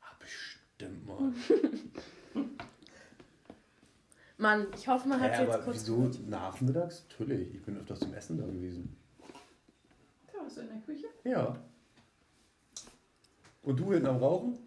Ah, 0.00 0.16
bestimmt 0.20 1.06
mal. 1.06 1.21
Mann, 4.38 4.66
ich 4.74 4.88
hoffe, 4.88 5.08
man 5.08 5.20
hat 5.20 5.32
Hä, 5.32 5.36
sie 5.36 5.42
jetzt 5.42 5.54
aber 5.54 5.64
kurz 5.64 5.76
wieso 5.76 6.10
nachmittags? 6.26 7.04
Natürlich, 7.08 7.54
ich 7.54 7.62
bin 7.62 7.78
öfters 7.78 8.00
zum 8.00 8.12
Essen 8.12 8.38
da 8.38 8.44
gewesen. 8.44 8.96
Da 10.32 10.40
warst 10.40 10.56
du 10.56 10.62
in 10.62 10.68
der 10.68 10.78
Küche? 10.78 11.06
Ja. 11.22 11.56
Und 13.62 13.78
du 13.78 13.92
hinten 13.92 14.08
am 14.08 14.16
Rauchen? 14.16 14.58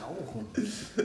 Rauchen. 0.00 0.46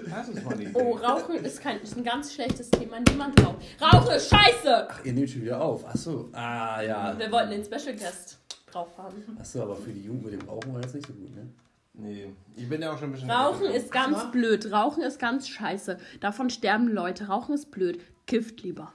Das 0.10 0.30
ist 0.30 0.46
mal 0.46 0.60
Idee. 0.62 0.72
Oh, 0.74 0.94
Rauchen 0.94 1.36
ist, 1.44 1.62
kein, 1.62 1.82
ist 1.82 1.98
ein 1.98 2.04
ganz 2.04 2.34
schlechtes 2.34 2.72
Thema. 2.72 3.00
Niemand 3.02 3.44
raucht. 3.44 3.58
Rauchen 3.82 4.16
ist 4.16 4.30
scheiße! 4.30 4.88
Ach, 4.90 5.04
ihr 5.04 5.14
nehmt 5.14 5.30
schon 5.30 5.42
wieder 5.42 5.62
auf. 5.62 5.84
Ach 5.86 5.96
so. 5.96 6.30
Ah, 6.32 6.82
ja. 6.82 7.18
Wir 7.20 7.32
wollten 7.32 7.52
den 7.52 7.66
Special 7.66 7.96
Guest 7.96 8.40
drauf 8.72 8.98
haben. 8.98 9.38
Ach 9.40 9.46
so, 9.46 9.62
aber 9.64 9.76
für 9.76 9.92
die 9.92 10.04
Jugend 10.04 10.24
mit 10.24 10.42
dem 10.42 10.48
Rauchen 10.48 10.74
war 10.74 10.82
jetzt 10.82 10.96
nicht 10.96 11.06
so 11.06 11.14
gut, 11.14 11.36
ne? 11.36 11.50
Nee, 11.96 12.34
ich 12.56 12.68
bin 12.68 12.82
ja 12.82 12.92
auch 12.92 12.98
schon 12.98 13.10
ein 13.10 13.12
bisschen. 13.14 13.30
Rauchen 13.30 13.66
ist 13.68 13.92
ganz 13.92 14.18
Aber- 14.18 14.32
blöd. 14.32 14.72
Rauchen 14.72 15.04
ist 15.04 15.20
ganz 15.20 15.48
scheiße. 15.48 15.98
Davon 16.22 16.50
sterben 16.50 16.88
Leute. 16.88 17.28
Rauchen 17.28 17.54
ist 17.54 17.70
blöd. 17.72 18.00
Kifft 18.28 18.62
lieber. 18.64 18.92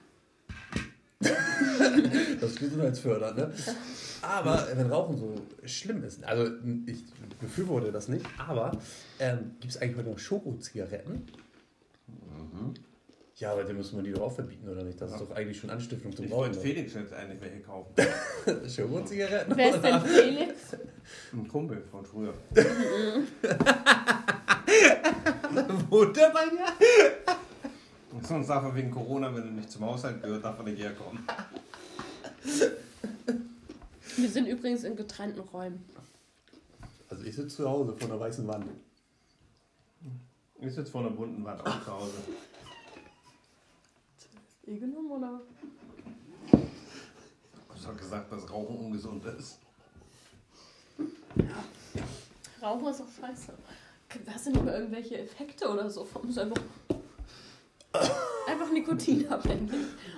Das 2.41 2.51
ist 2.53 2.61
gesundheitsfördernd, 2.61 3.37
ne? 3.37 3.53
Aber 4.23 4.69
wenn 4.75 4.87
Rauchen 4.91 5.17
so 5.17 5.35
schlimm 5.65 6.05
ist, 6.05 6.23
also 6.25 6.53
ich 6.87 7.05
befürworte 7.41 7.91
das 7.91 8.07
nicht, 8.09 8.25
aber 8.39 8.79
ähm, 9.19 9.57
gibt 9.61 9.75
es 9.75 9.81
eigentlich 9.83 9.97
heute 9.97 10.11
noch 10.11 10.19
Schokozigaretten? 10.19 11.27
Ja, 13.37 13.53
aber 13.53 13.65
dann 13.65 13.77
müssen 13.77 13.97
wir 13.97 14.03
die 14.05 14.13
doch 14.13 14.23
auch 14.23 14.33
verbieten, 14.33 14.69
oder 14.69 14.85
nicht? 14.85 15.01
Das 15.01 15.11
ist 15.13 15.21
doch 15.21 15.31
eigentlich 15.33 15.59
schon 15.59 15.71
Anstiftung 15.71 16.15
zum 16.15 16.25
Ich 16.27 16.31
Rauchen. 16.31 16.41
wollte 16.47 16.61
Felix 16.61 16.95
jetzt 16.95 17.13
eigentlich 17.13 17.41
welche 17.41 17.61
kaufen. 17.61 17.93
Schokozigaretten? 18.69 19.57
Wer 19.57 19.75
ist 19.75 19.83
denn 19.83 20.01
Felix? 20.01 20.57
Ein 21.33 21.47
Kumpel 21.47 21.83
von 21.91 22.05
früher. 22.05 22.35
Wohnt 25.91 26.17
der 26.17 26.31
bei 26.31 26.49
dir? 26.49 26.67
Sonst 28.23 28.49
darf 28.49 28.65
er 28.65 28.75
wegen 28.75 28.91
Corona, 28.91 29.35
wenn 29.35 29.45
er 29.45 29.51
nicht 29.51 29.71
zum 29.71 29.85
Haushalt 29.85 30.23
gehört, 30.23 30.45
darf 30.45 30.59
er 30.59 30.65
nicht 30.65 30.79
herkommen. 30.79 31.23
Wir 34.17 34.29
sind 34.29 34.47
übrigens 34.47 34.85
in 34.85 34.97
getrennten 34.97 35.41
Räumen. 35.41 35.85
Also 37.09 37.25
ich 37.25 37.37
sitze 37.37 37.57
zu 37.57 37.69
Hause 37.69 37.95
vor 37.97 38.09
einer 38.09 38.21
weißen 38.21 38.47
Wand. 38.47 38.67
Ich 40.61 40.75
sitze 40.75 40.91
vor 40.91 41.03
einer 41.03 41.11
bunten 41.11 41.45
Wand 41.45 41.61
auch 41.61 41.85
zu 41.85 41.93
Hause. 41.93 42.15
Eh 44.67 44.77
genommen, 44.77 45.11
oder? 45.11 45.41
Du 46.51 47.75
hast 47.75 47.87
doch 47.87 47.97
gesagt, 47.97 48.33
dass 48.33 48.51
Rauchen 48.51 48.77
ungesund 48.77 49.25
ist. 49.25 49.61
Rauchen 52.63 52.89
ist 52.89 53.01
auch 53.01 53.07
scheiße. 53.21 53.53
Hast 54.33 54.47
du 54.47 54.51
nicht 54.51 54.65
mal 54.65 54.75
irgendwelche 54.75 55.19
Effekte 55.19 55.69
oder 55.69 55.89
so? 55.91 56.07
Ist 56.29 56.39
einfach, 56.39 56.63
einfach 58.49 58.73
nikotinabhängig. 58.73 59.71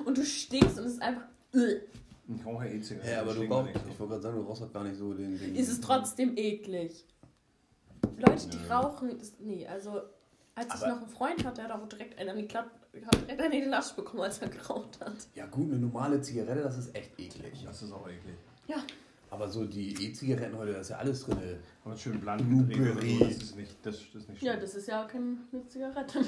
Und 0.04 0.16
du 0.16 0.24
stinkst 0.24 0.78
und 0.78 0.84
es 0.86 0.92
ist 0.94 1.02
einfach. 1.02 1.24
Ich 1.52 2.46
rauche 2.46 2.66
ja 2.66 2.72
eh 2.72 2.80
Zigaretten. 2.80 3.10
Ja, 3.10 3.20
aber 3.22 3.34
du 3.34 3.38
so. 3.40 3.44
ich 3.44 3.50
wollte 3.50 4.06
gerade 4.06 4.22
sagen, 4.22 4.36
du 4.36 4.44
brauchst 4.44 4.62
doch 4.62 4.72
gar 4.72 4.84
nicht 4.84 4.96
so 4.96 5.12
den... 5.12 5.36
den 5.36 5.56
Ist 5.56 5.68
es 5.68 5.80
trotzdem 5.80 6.36
eklig. 6.36 7.04
Leute, 8.16 8.48
die 8.48 8.56
Nö. 8.56 8.68
rauchen, 8.72 9.18
ist, 9.18 9.40
nee, 9.40 9.66
also 9.66 10.00
als 10.54 10.66
ich 10.68 10.82
Aber- 10.82 10.88
noch 10.88 10.96
einen 10.98 11.08
Freund 11.08 11.44
hatte, 11.44 11.62
der 11.62 11.64
hat 11.64 11.72
auch 11.82 11.88
direkt 11.88 12.18
einen 12.18 12.30
an 12.30 12.36
die 12.36 12.46
Klappe, 12.46 12.70
hat 13.06 13.14
direkt 13.22 13.40
einen 13.40 13.52
in 13.52 13.60
die 13.62 13.68
Lasche 13.68 13.94
bekommen, 13.96 14.22
als 14.22 14.38
er 14.38 14.48
geraucht 14.48 15.00
hat. 15.00 15.14
Ja 15.34 15.46
gut, 15.46 15.68
eine 15.70 15.78
normale 15.78 16.20
Zigarette, 16.20 16.62
das 16.62 16.78
ist 16.78 16.94
echt 16.94 17.18
eklig. 17.18 17.64
Das 17.64 17.82
ist 17.82 17.92
auch 17.92 18.06
eklig. 18.08 18.34
Ja, 18.68 18.76
Aber 19.30 19.48
so 19.48 19.64
die 19.64 19.94
E-Zigaretten 20.08 20.58
heute, 20.58 20.72
da 20.72 20.80
ist 20.80 20.90
ja 20.90 20.96
alles 20.96 21.24
drin. 21.24 21.38
Aber 21.84 21.96
schön 21.96 22.20
blank 22.20 22.40
so, 22.40 22.46
Blueberry. 22.46 23.18
das 23.20 23.36
ist 23.36 23.56
nicht, 23.56 23.76
das, 23.82 23.96
das 24.12 24.22
ist 24.22 24.28
nicht 24.28 24.42
ja, 24.42 24.52
schlimm. 24.52 24.60
das 24.60 24.74
ist 24.74 24.88
ja 24.88 25.04
keine 25.04 25.36
Zigarette. 25.68 26.18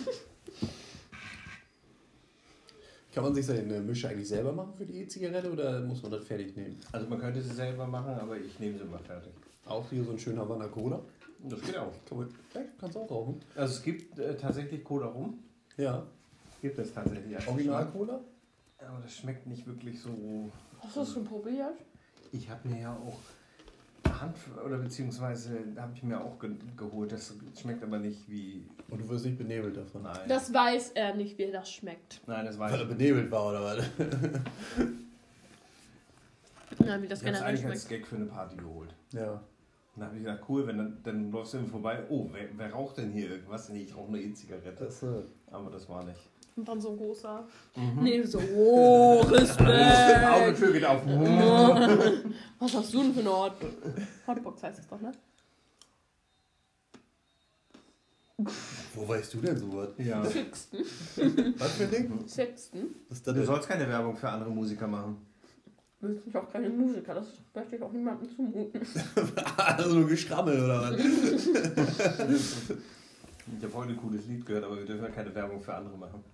Kann 3.12 3.24
man 3.24 3.34
sich 3.34 3.44
seine 3.44 3.80
Mische 3.80 4.08
eigentlich 4.08 4.28
selber 4.28 4.52
machen 4.52 4.72
für 4.74 4.86
die 4.86 5.02
E-Zigarette 5.02 5.50
oder 5.52 5.80
muss 5.80 6.02
man 6.02 6.12
das 6.12 6.24
fertig 6.24 6.56
nehmen? 6.56 6.78
Also 6.92 7.06
man 7.08 7.18
könnte 7.18 7.42
sie 7.42 7.54
selber 7.54 7.86
machen, 7.86 8.14
aber 8.14 8.38
ich 8.38 8.58
nehme 8.58 8.78
sie 8.78 8.84
immer 8.84 9.00
fertig. 9.00 9.32
Auch 9.66 9.88
hier 9.90 10.04
so 10.04 10.12
ein 10.12 10.18
schöner 10.18 10.42
Havana 10.42 10.68
Cola. 10.68 11.02
Das 11.44 11.60
geht 11.60 11.76
auch. 11.76 11.92
Kann 12.08 12.18
man, 12.18 12.28
ja, 12.54 12.60
kannst 12.78 12.96
du 12.96 13.00
auch 13.00 13.10
rauchen. 13.10 13.40
Also 13.56 13.74
es 13.74 13.82
gibt 13.82 14.18
äh, 14.18 14.36
tatsächlich 14.36 14.82
Cola 14.84 15.06
rum. 15.06 15.40
Ja. 15.76 16.06
Gibt 16.60 16.78
es 16.78 16.94
tatsächlich. 16.94 17.36
als 17.36 17.48
Original. 17.48 17.86
Cola? 17.86 18.20
Aber 18.78 19.00
das 19.02 19.14
schmeckt 19.14 19.46
nicht 19.46 19.66
wirklich 19.66 20.00
so. 20.00 20.50
Hast 20.80 20.96
du 20.96 21.00
das 21.00 21.12
schon 21.12 21.24
probiert? 21.24 21.74
Ich 22.32 22.48
habe 22.50 22.68
mir 22.68 22.80
ja 22.80 22.92
auch 22.96 23.18
Hand 24.20 24.36
oder 24.64 24.78
beziehungsweise 24.78 25.58
habe 25.76 25.92
ich 25.94 26.02
mir 26.02 26.20
auch 26.20 26.38
ge 26.38 26.50
geholt. 26.76 27.12
Das 27.12 27.34
schmeckt 27.60 27.82
aber 27.82 27.98
nicht 27.98 28.28
wie. 28.28 28.66
Und 28.88 29.00
du 29.00 29.08
wirst 29.08 29.24
nicht 29.24 29.38
benebelt 29.38 29.76
davon. 29.76 30.02
Nein. 30.02 30.20
Das 30.28 30.52
weiß 30.52 30.90
er 30.92 31.14
nicht, 31.14 31.38
wie 31.38 31.50
das 31.50 31.70
schmeckt. 31.70 32.20
Nein, 32.26 32.44
das 32.46 32.58
weiß 32.58 32.72
Weil 32.72 32.80
er 32.80 32.82
ich. 32.84 32.88
nicht. 32.88 32.98
benebelt 32.98 33.30
war 33.30 33.48
oder 33.50 33.62
was? 33.62 33.84
Na, 36.78 37.00
wie 37.02 37.06
das 37.08 37.20
Ich 37.20 37.26
habe 37.26 37.36
es 37.36 37.40
generell 37.40 37.42
eigentlich 37.42 37.66
als 37.66 37.86
schmeckt. 37.86 37.88
Gag 37.88 38.06
für 38.06 38.16
eine 38.16 38.26
Party 38.26 38.56
geholt. 38.56 38.94
Ja. 39.12 39.42
Dann 39.94 40.06
habe 40.06 40.16
ich 40.16 40.24
gedacht, 40.24 40.40
cool, 40.48 40.66
wenn 40.66 40.78
dann, 40.78 40.98
dann 41.02 41.30
läufst 41.30 41.52
du 41.52 41.58
irgendwie 41.58 41.72
vorbei. 41.72 42.02
Oh, 42.08 42.28
wer, 42.32 42.48
wer 42.56 42.72
raucht 42.72 42.96
denn 42.96 43.10
hier 43.10 43.30
irgendwas? 43.30 43.68
Nee, 43.68 43.82
ich 43.82 43.94
rauche 43.94 44.08
eine 44.08 44.20
E-Zigarette. 44.22 44.88
Aber 45.50 45.70
das 45.70 45.86
war 45.88 46.02
nicht. 46.04 46.30
Und 46.56 46.68
dann 46.68 46.80
so 46.80 46.90
ein 46.90 46.96
großer. 46.98 47.46
Mhm. 47.76 48.02
Nee, 48.02 48.22
so, 48.22 48.38
oh, 48.54 49.20
Respekt. 49.30 50.24
Augetür 50.24 50.72
geht 50.72 50.84
auf. 50.84 51.00
Was 52.58 52.74
hast 52.74 52.92
du 52.94 53.02
denn 53.02 53.14
für 53.14 53.20
eine 53.20 53.30
Hot 53.30 53.54
Hotbox 54.26 54.62
heißt 54.62 54.78
das 54.78 54.86
doch, 54.88 55.00
ne? 55.00 55.12
wo 58.94 59.08
weißt 59.08 59.34
du 59.34 59.38
denn 59.38 59.56
sowas? 59.56 59.90
Ja. 59.98 60.24
Sixten. 60.24 60.78
Was 61.58 61.72
für 61.72 61.84
ein 61.84 61.90
Ding? 61.90 62.26
Sixten. 62.26 62.94
Was 63.08 63.18
ist 63.18 63.26
das 63.26 63.34
Du 63.34 63.40
denn? 63.40 63.46
sollst 63.46 63.68
keine 63.68 63.88
Werbung 63.88 64.16
für 64.16 64.28
andere 64.28 64.50
Musiker 64.50 64.86
machen. 64.86 65.16
Wir 66.00 66.14
sind 66.14 66.34
auch 66.36 66.50
keine 66.50 66.68
Musiker, 66.68 67.14
das 67.14 67.26
möchte 67.54 67.76
ich 67.76 67.82
auch 67.82 67.92
niemandem 67.92 68.28
zumuten. 68.34 68.80
also 69.56 69.94
nur 69.94 70.08
Geschrammel 70.08 70.64
oder 70.64 70.90
was? 70.90 70.98
Ich 73.56 73.64
habe 73.64 73.74
heute 73.74 73.90
ein 73.90 73.96
cooles 73.98 74.26
Lied 74.26 74.44
gehört, 74.44 74.64
aber 74.64 74.78
wir 74.78 74.84
dürfen 74.86 75.04
ja 75.04 75.10
keine 75.10 75.32
Werbung 75.32 75.60
für 75.60 75.74
andere 75.74 75.96
machen. 75.96 76.24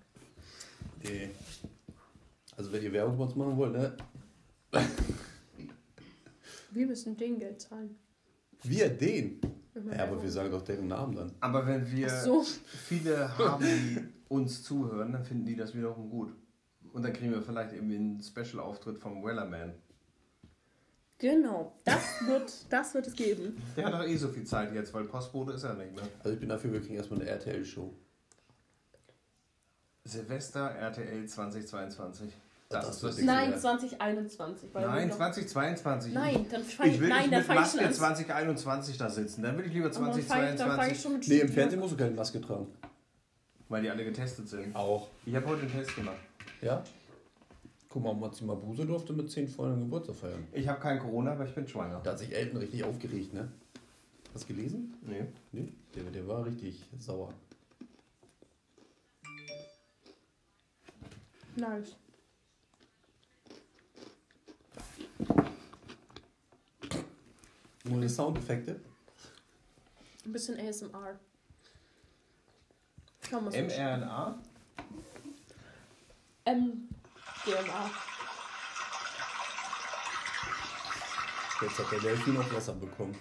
Nee. 1.03 1.29
Also 2.55 2.71
wenn 2.71 2.83
ihr 2.83 2.91
Werbung 2.91 3.17
bei 3.17 3.23
uns 3.23 3.35
machen 3.35 3.57
wollt, 3.57 3.73
ne? 3.73 3.97
Wir 6.71 6.85
müssen 6.85 7.17
denen 7.17 7.39
Geld 7.39 7.61
zahlen. 7.61 7.95
Wir 8.63 8.89
den. 8.89 9.39
Ja, 9.95 10.03
aber 10.03 10.21
wir 10.21 10.29
sagen 10.29 10.51
doch 10.51 10.61
deren 10.61 10.87
Namen 10.87 11.15
dann. 11.15 11.31
Aber 11.39 11.65
wenn 11.65 11.89
wir 11.89 12.09
so. 12.09 12.43
viele 12.85 13.37
haben, 13.37 13.63
die 13.63 13.99
uns 14.27 14.63
zuhören, 14.63 15.13
dann 15.13 15.23
finden 15.23 15.45
die 15.45 15.55
das 15.55 15.73
wiederum 15.73 16.09
gut. 16.09 16.33
Und 16.91 17.03
dann 17.03 17.13
kriegen 17.13 17.31
wir 17.31 17.41
vielleicht 17.41 17.73
irgendwie 17.73 17.95
einen 17.95 18.21
Special-Auftritt 18.21 18.97
vom 18.97 19.23
Wellerman. 19.23 19.73
Genau, 21.17 21.73
das 21.83 22.01
wird, 22.25 22.53
das 22.69 22.93
wird 22.93 23.07
es 23.07 23.13
geben. 23.13 23.61
Der 23.75 23.85
hat 23.85 23.93
doch 23.93 24.03
eh 24.03 24.15
so 24.15 24.29
viel 24.29 24.45
Zeit 24.45 24.73
jetzt, 24.73 24.93
weil 24.93 25.03
Postbote 25.03 25.51
ist 25.51 25.63
er 25.63 25.73
nicht 25.73 25.93
mehr. 25.93 26.07
Also 26.19 26.31
ich 26.33 26.39
bin 26.39 26.47
dafür, 26.47 26.71
wir 26.71 26.79
kriegen 26.79 26.95
erstmal 26.95 27.19
eine 27.21 27.29
RTL-Show. 27.29 27.93
Silvester 30.05 30.69
RTL 30.75 31.25
2022. 31.27 32.31
Das, 32.69 32.85
Das 32.85 32.95
ist 32.97 33.01
lustig. 33.01 33.25
Nein, 33.25 33.51
Ja. 33.51 33.57
2021. 33.57 34.69
weil 34.73 34.85
Nein, 34.85 34.99
wir 34.99 35.05
noch- 35.07 35.15
2022. 35.15 36.13
Nein, 36.13 36.45
dann 36.51 36.63
fang 36.63 36.87
Ich 36.87 36.93
ich, 36.95 36.99
will 37.01 37.09
nein, 37.09 37.21
nicht 37.21 37.33
dann 37.33 37.39
mit 37.41 37.49
ich 37.49 37.55
Maske 37.55 37.77
schon 37.79 37.87
an. 37.87 37.93
2021 37.93 38.97
da 38.97 39.09
sitzen. 39.09 39.41
Dann 39.41 39.57
will 39.57 39.65
ich 39.65 39.73
lieber 39.73 39.87
Aber 39.87 39.95
dann 39.95 40.03
fang 40.05 40.13
ich- 40.21 40.55
Dann 40.55 40.57
fang 40.75 40.91
ich 40.91 40.99
2022, 40.99 41.29
Nee, 41.29 41.39
im. 41.39 41.49
Fernsehen 41.49 41.79
musst 41.79 41.93
du 41.93 41.97
keine 41.97 42.11
Maske 42.11 42.39
tragen. 42.41 42.67
weil 43.69 43.81
die 43.83 43.89
alle 43.89 44.03
getestet 44.03 44.47
sind. 44.49 44.75
Auch. 44.75 45.07
Ich 45.25 45.35
habe 45.35 45.45
heute 45.47 45.61
einen 45.63 45.71
Test 45.71 45.95
gemacht. 45.95 46.17
Ja? 46.61 46.83
Guck 47.87 48.03
mal, 48.03 48.13
Mazima 48.15 48.53
Buse 48.55 48.85
durfte 48.85 49.13
mit 49.13 49.29
10 49.31 49.47
Freunden 49.47 49.79
Geburtstag 49.81 50.15
feiern. 50.15 50.47
Ich 50.53 50.67
habe 50.67 50.79
kein 50.79 50.99
Corona, 50.99 51.31
aber 51.33 51.45
ich 51.45 51.53
bin 51.55 51.67
schwanger. 51.67 52.01
Da 52.03 52.11
hat 52.11 52.19
sich 52.19 52.35
Elton 52.35 52.57
richtig 52.59 52.83
aufgeregt, 52.83 53.33
ne? 53.33 53.47
Hast 54.33 54.47
du 54.49 54.53
gelesen? 54.55 54.93
Nee. 55.01 55.25
Nee, 55.51 55.71
der, 55.95 56.03
der 56.03 56.27
war 56.27 56.45
richtig 56.45 56.83
sauer. 56.99 57.33
Nice. 61.59 61.95
Ohne 67.91 68.07
Soundeffekte. 68.07 68.79
Ein 70.25 70.31
bisschen 70.31 70.59
ASMR. 70.59 71.19
Schau 73.29 73.41
mal, 73.41 73.51
so 73.51 73.57
mRNA? 73.57 74.41
MDMA. 76.45 77.91
Jetzt 81.61 81.79
hat 81.79 81.91
der 81.91 81.99
Delfin 81.99 82.33
noch 82.35 82.53
Wasser 82.53 82.73
bekommen. 82.73 83.17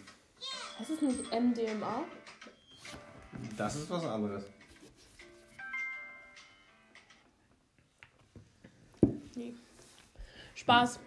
Was 0.78 0.90
ist 0.90 1.02
nicht 1.02 1.32
MDMA? 1.32 2.04
Das 3.56 3.74
ist 3.74 3.90
was 3.90 4.04
anderes. 4.04 4.44
Nee. 9.38 9.54
Spaß. 10.56 10.98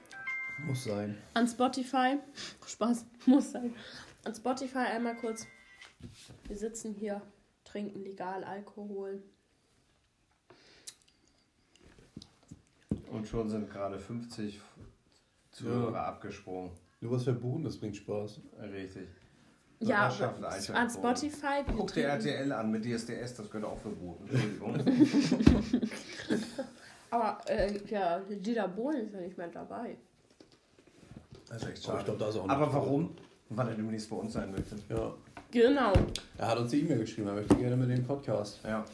Muss 0.66 0.86
sein. 0.86 1.18
An 1.34 1.46
Spotify. 1.46 2.18
Spaß. 2.66 3.06
Muss 3.26 3.52
sein. 3.52 3.76
An 4.24 4.34
Spotify 4.34 4.78
einmal 4.78 5.18
kurz. 5.18 5.46
Wir 6.48 6.56
sitzen 6.56 6.94
hier, 6.94 7.22
trinken 7.66 8.02
legal 8.02 8.46
Alkohol. 8.46 9.22
Und 13.12 13.28
schon 13.28 13.50
sind 13.50 13.70
gerade 13.70 14.00
50 14.00 14.62
Zuhörer 15.52 16.06
abgesprungen. 16.06 16.72
Nur 17.02 17.12
was 17.12 17.26
verbuchen, 17.26 17.66
das 17.66 17.78
bringt 17.78 17.98
Spaß. 17.98 18.40
Richtig. 18.62 19.10
Ja, 19.82 20.08
aber 20.08 20.48
Alter, 20.48 20.76
an. 20.76 20.90
Spotify. 20.90 21.66
Guck 21.76 21.94
dir 21.94 22.06
RTL 22.06 22.54
an 22.54 22.72
mit 22.72 22.86
DSDS, 22.86 23.34
das 23.34 23.50
gehört 23.52 23.66
auch 23.66 23.80
verboten. 23.80 24.30
Entschuldigung. 24.30 24.80
Aber 27.12 27.38
äh, 27.48 27.78
ja, 27.88 28.20
Dieter 28.20 28.68
Bohlen 28.68 29.06
ist 29.06 29.14
ja 29.14 29.20
nicht 29.22 29.38
mehr 29.38 29.48
dabei. 29.50 29.96
Das 31.48 31.62
ist 31.62 31.70
echt 31.70 31.70
Aber 31.70 31.74
ich 31.74 31.84
schade. 31.84 32.04
glaube, 32.06 32.20
da 32.20 32.30
ist 32.30 32.36
auch 32.38 32.46
noch 32.48 32.56
Aber 32.56 32.66
drin. 32.66 32.76
warum? 32.76 33.16
Weil 33.50 33.68
er 33.68 33.76
demnächst 33.76 34.10
bei 34.10 34.16
uns 34.16 34.34
sein 34.34 34.52
möchte. 34.52 34.76
Ja. 34.90 35.14
Genau. 35.52 35.92
Er 36.38 36.48
hat 36.48 36.58
uns 36.58 36.72
eine 36.72 36.82
E-Mail 36.84 37.00
geschrieben, 37.00 37.28
er 37.28 37.34
möchte 37.34 37.56
gerne 37.56 37.76
mit 37.76 37.90
dem 37.90 38.06
Podcast. 38.06 38.62
Ja. 38.64 38.86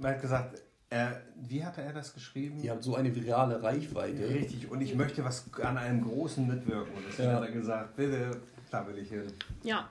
Er 0.00 0.08
hat 0.10 0.20
gesagt, 0.22 0.62
er, 0.88 1.20
wie 1.34 1.64
hatte 1.64 1.82
er 1.82 1.92
das 1.92 2.14
geschrieben? 2.14 2.60
Ihr 2.62 2.70
habt 2.70 2.84
so 2.84 2.94
eine 2.94 3.12
virale 3.12 3.60
Reichweite. 3.60 4.28
Richtig, 4.28 4.70
und 4.70 4.80
ich 4.80 4.94
möchte 4.94 5.24
was 5.24 5.44
an 5.60 5.76
einem 5.76 6.04
Großen 6.04 6.46
mitwirken. 6.46 6.94
Und 6.94 7.02
deswegen 7.08 7.30
Ja. 7.30 7.34
hat 7.36 7.42
er 7.46 7.50
gesagt, 7.50 7.96
bitte, 7.96 8.30
da 8.70 8.86
will 8.86 8.98
ich 8.98 9.08
hin. 9.08 9.24
Ja. 9.64 9.90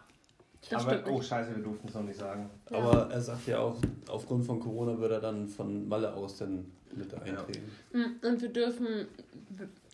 Das 0.69 0.81
Aber, 0.83 0.93
stimmt 0.93 1.07
oh 1.09 1.21
scheiße, 1.21 1.55
wir 1.55 1.63
durften 1.63 1.87
es 1.87 1.93
noch 1.93 2.01
nicht 2.03 2.17
sagen. 2.19 2.49
Ja. 2.71 2.77
Aber 2.79 3.11
er 3.11 3.21
sagt 3.21 3.45
ja 3.47 3.59
auch, 3.59 3.77
aufgrund 4.09 4.45
von 4.45 4.59
Corona 4.59 4.97
wird 4.99 5.11
er 5.11 5.21
dann 5.21 5.47
von 5.47 5.87
Malle 5.87 6.11
aus 6.13 6.37
dann 6.37 6.65
mit 6.95 7.13
eintreten. 7.13 7.71
Mm, 7.93 8.25
Und 8.25 8.41
wir 8.41 8.49
dürfen, 8.49 9.07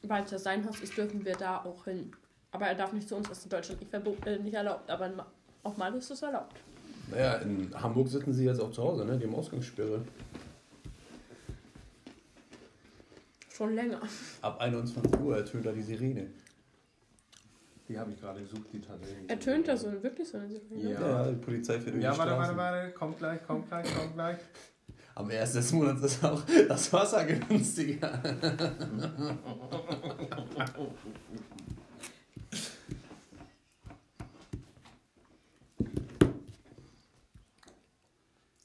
weil 0.04 0.24
es 0.24 0.32
ja 0.32 0.40
sein 0.40 0.66
Haus 0.68 0.80
ist, 0.80 0.96
dürfen 0.98 1.26
wir 1.26 1.34
da 1.36 1.58
auch 1.66 1.84
hin. 1.86 2.12
Aber 2.52 2.68
er 2.68 2.76
darf 2.76 2.94
nicht 2.94 3.08
zu 3.10 3.16
uns, 3.16 3.28
das 3.28 3.40
ist 3.40 3.46
in 3.46 3.50
Deutschland 3.50 3.82
nicht, 3.82 3.94
verbo- 3.94 4.26
äh, 4.26 4.38
nicht 4.40 4.54
erlaubt. 4.54 4.90
Aber 4.90 5.08
in 5.08 5.16
Ma- 5.16 5.26
auch 5.64 5.76
mal 5.78 5.94
ist 5.96 6.10
es 6.12 6.22
erlaubt. 6.22 6.56
Naja, 7.10 7.36
in 7.36 7.70
Hamburg 7.74 8.08
sitzen 8.08 8.34
sie 8.34 8.46
jetzt 8.46 8.62
auch 8.62 8.72
zu 8.72 8.82
Hause, 8.84 9.04
ne? 9.06 9.18
Die 9.18 9.26
haben 9.26 9.36
Ausgangssperre. 9.36 10.02
Schon 13.54 13.76
länger. 13.76 14.00
Ab 14.42 14.60
21 14.60 15.20
Uhr 15.20 15.38
ertönt 15.38 15.66
da 15.66 15.72
die 15.72 15.82
Sirene. 15.84 16.28
Die 17.92 18.00
habe 18.00 18.12
ich 18.12 18.22
gerade 18.22 18.40
gesucht, 18.40 18.72
die 18.72 18.80
tatsächlich. 18.80 19.30
Ertönt 19.30 19.68
da 19.68 19.76
so 19.76 19.92
wirklich 20.02 20.26
so 20.26 20.38
eine 20.38 20.48
Sirene? 20.48 20.94
Ja. 20.94 21.02
Ja, 21.02 21.30
die 21.30 21.36
Polizei 21.36 21.78
fährt 21.78 21.94
durch 21.96 22.02
Ja, 22.02 22.14
die 22.14 22.20
warte, 22.20 22.38
warte, 22.38 22.56
warte, 22.56 22.92
kommt 22.94 23.18
gleich, 23.18 23.46
kommt 23.46 23.68
gleich, 23.68 23.94
kommt 23.94 24.14
gleich. 24.14 24.38
Am 25.14 25.30
1. 25.30 25.52
des 25.52 25.74
Monats 25.74 26.02
ist 26.04 26.24
auch 26.24 26.42
das 26.70 26.94
Wasser 26.94 27.26
günstiger. 27.26 28.24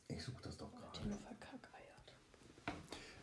Ich 0.07 0.23
suche 0.23 0.41
das 0.45 0.57
doch 0.57 0.71
gerade. 0.71 1.01
Die 1.03 1.09
nur 1.09 1.19
verkackeiert. 1.19 2.13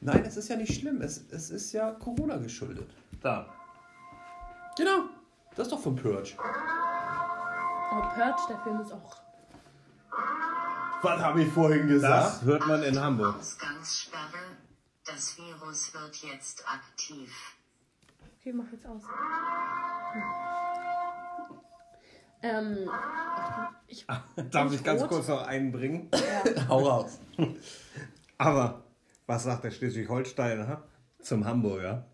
Nein, 0.01 0.25
es 0.25 0.35
ist 0.35 0.49
ja 0.49 0.57
nicht 0.57 0.77
schlimm. 0.77 0.99
Es, 1.01 1.23
es 1.31 1.49
ist 1.49 1.71
ja 1.71 1.91
Corona 1.91 2.35
geschuldet. 2.35 2.89
Da. 3.21 3.47
Genau. 4.75 5.12
Das 5.55 5.67
ist 5.67 5.71
doch 5.71 5.79
von 5.81 5.95
Purge. 5.95 6.33
Aber 6.39 8.07
Purge, 8.15 8.41
der 8.49 8.59
Film 8.59 8.81
ist 8.81 8.91
auch. 8.91 9.17
Was 11.01 11.21
habe 11.21 11.43
ich 11.43 11.51
vorhin 11.51 12.01
Das 12.01 12.41
hört 12.43 12.65
man 12.67 12.81
in 12.83 12.99
Hamburg. 12.99 13.35
Ausgangssperre. 13.37 14.21
Das 15.05 15.37
Virus 15.37 15.93
wird 15.93 16.15
jetzt 16.23 16.63
aktiv. 16.67 17.29
Okay, 18.39 18.53
mach 18.53 18.71
jetzt 18.71 18.85
aus. 18.87 19.03
Ähm. 22.41 22.89
Ich, 23.87 24.05
Darf 24.05 24.69
Bin 24.69 24.73
ich 24.73 24.83
ganz 24.83 25.01
rot? 25.01 25.09
kurz 25.09 25.27
noch 25.27 25.45
einbringen? 25.45 26.09
ja. 26.13 26.67
Hau 26.69 26.79
raus. 26.79 27.19
Aber 28.37 28.83
was 29.27 29.43
sagt 29.43 29.63
der 29.65 29.71
Schleswig-Holsteiner 29.71 30.83
zum 31.21 31.45
Hamburger? 31.45 32.05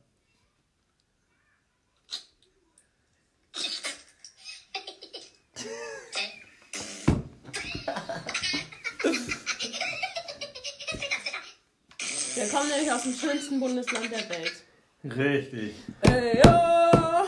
Nämlich 12.90 12.94
aus 12.94 13.04
dem 13.04 13.14
schönsten 13.14 13.60
Bundesland 13.60 14.06
der 14.12 14.28
Welt. 14.30 14.64
Richtig. 15.04 15.76
Ey, 16.02 16.40
ja! 16.44 17.24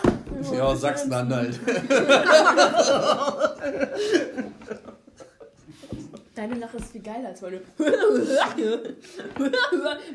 Ja, 0.51 0.75
Sachsen-Anhalt. 0.75 1.59
Deine 6.33 6.55
Lache 6.55 6.77
ist 6.77 6.91
viel 6.91 7.01
geiler 7.03 7.27
als 7.29 7.41
meine. 7.41 7.61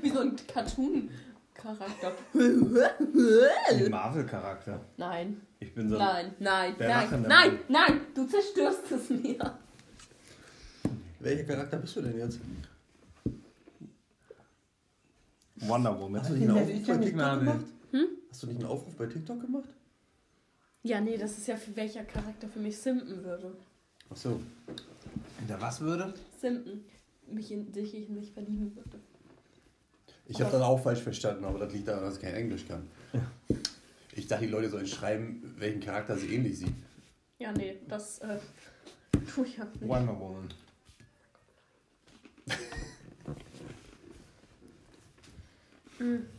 Wie 0.03 0.11
so 0.11 0.19
ein 0.21 0.35
Cartoon-Charakter. 0.53 2.13
Ein 2.35 3.91
Marvel-Charakter. 3.91 4.81
Nein, 4.97 5.41
Ich 5.61 5.73
bin 5.75 5.89
so. 5.89 5.97
nein, 5.97 6.35
nein, 6.41 6.75
nein, 6.79 7.25
nein, 7.29 7.59
nein, 7.69 8.01
du 8.15 8.27
zerstörst 8.27 8.91
es 8.91 9.11
mir. 9.11 9.39
Welcher 11.21 11.45
Charakter 11.45 11.77
bist 11.77 11.95
du 11.97 12.03
denn 12.03 12.19
jetzt? 12.19 12.41
Wonder 15.57 15.99
Woman. 15.99 16.21
Hast 16.21 16.31
du 16.31 16.35
nicht 16.35 16.49
einen 16.49 16.59
Aufruf 16.59 16.87
bei 16.87 16.97
TikTok 16.99 17.41
gemacht? 17.41 17.65
Hm? 17.93 18.07
Hast 18.31 18.43
du 18.43 18.47
nicht 18.47 18.59
einen 18.59 18.69
Aufruf 18.69 18.95
bei 18.97 19.07
TikTok 19.07 19.41
gemacht? 19.41 19.69
Ja, 20.83 21.01
nee, 21.01 21.17
das 21.17 21.39
ist 21.39 21.49
ja 21.49 21.57
für 21.57 21.75
welcher 21.75 22.05
Charakter 22.05 22.49
für 22.49 22.61
mich 22.61 22.79
simpen 22.79 23.25
würde. 23.25 23.57
Ach 24.11 24.17
so. 24.17 24.41
In 25.41 25.49
der 25.49 25.61
was 25.61 25.81
würde? 25.81 26.15
Simpen. 26.41 26.85
Mich 27.29 27.51
in 27.51 27.73
dich 27.73 27.95
ich 27.95 28.09
nicht 28.09 28.33
verlieben 28.35 28.75
würde. 28.77 29.01
Ich 30.29 30.41
habe 30.41 30.53
das 30.53 30.63
auch 30.63 30.81
falsch 30.81 31.01
verstanden, 31.01 31.45
aber 31.45 31.59
das 31.59 31.73
liegt 31.73 31.89
daran, 31.89 32.05
dass 32.05 32.17
ich 32.17 32.23
kein 32.23 32.35
Englisch 32.35 32.67
kann. 32.67 32.89
Ich 34.19 34.27
dachte, 34.27 34.47
die 34.47 34.51
Leute 34.51 34.71
sollen 34.71 34.87
schreiben, 34.87 35.55
welchen 35.59 35.81
Charakter 35.81 36.17
sie 36.17 36.35
ähnlich 36.35 36.61
sieht. 36.61 36.73
Ja, 37.39 37.53
nee, 37.53 37.77
das 37.87 38.19
äh, 38.21 38.39
tue 39.31 39.45
ich 39.45 39.59
ja 39.59 39.67
nicht. 39.67 39.87
Wonder 39.87 40.19
Woman. 40.19 40.49
Hm. 45.99 46.36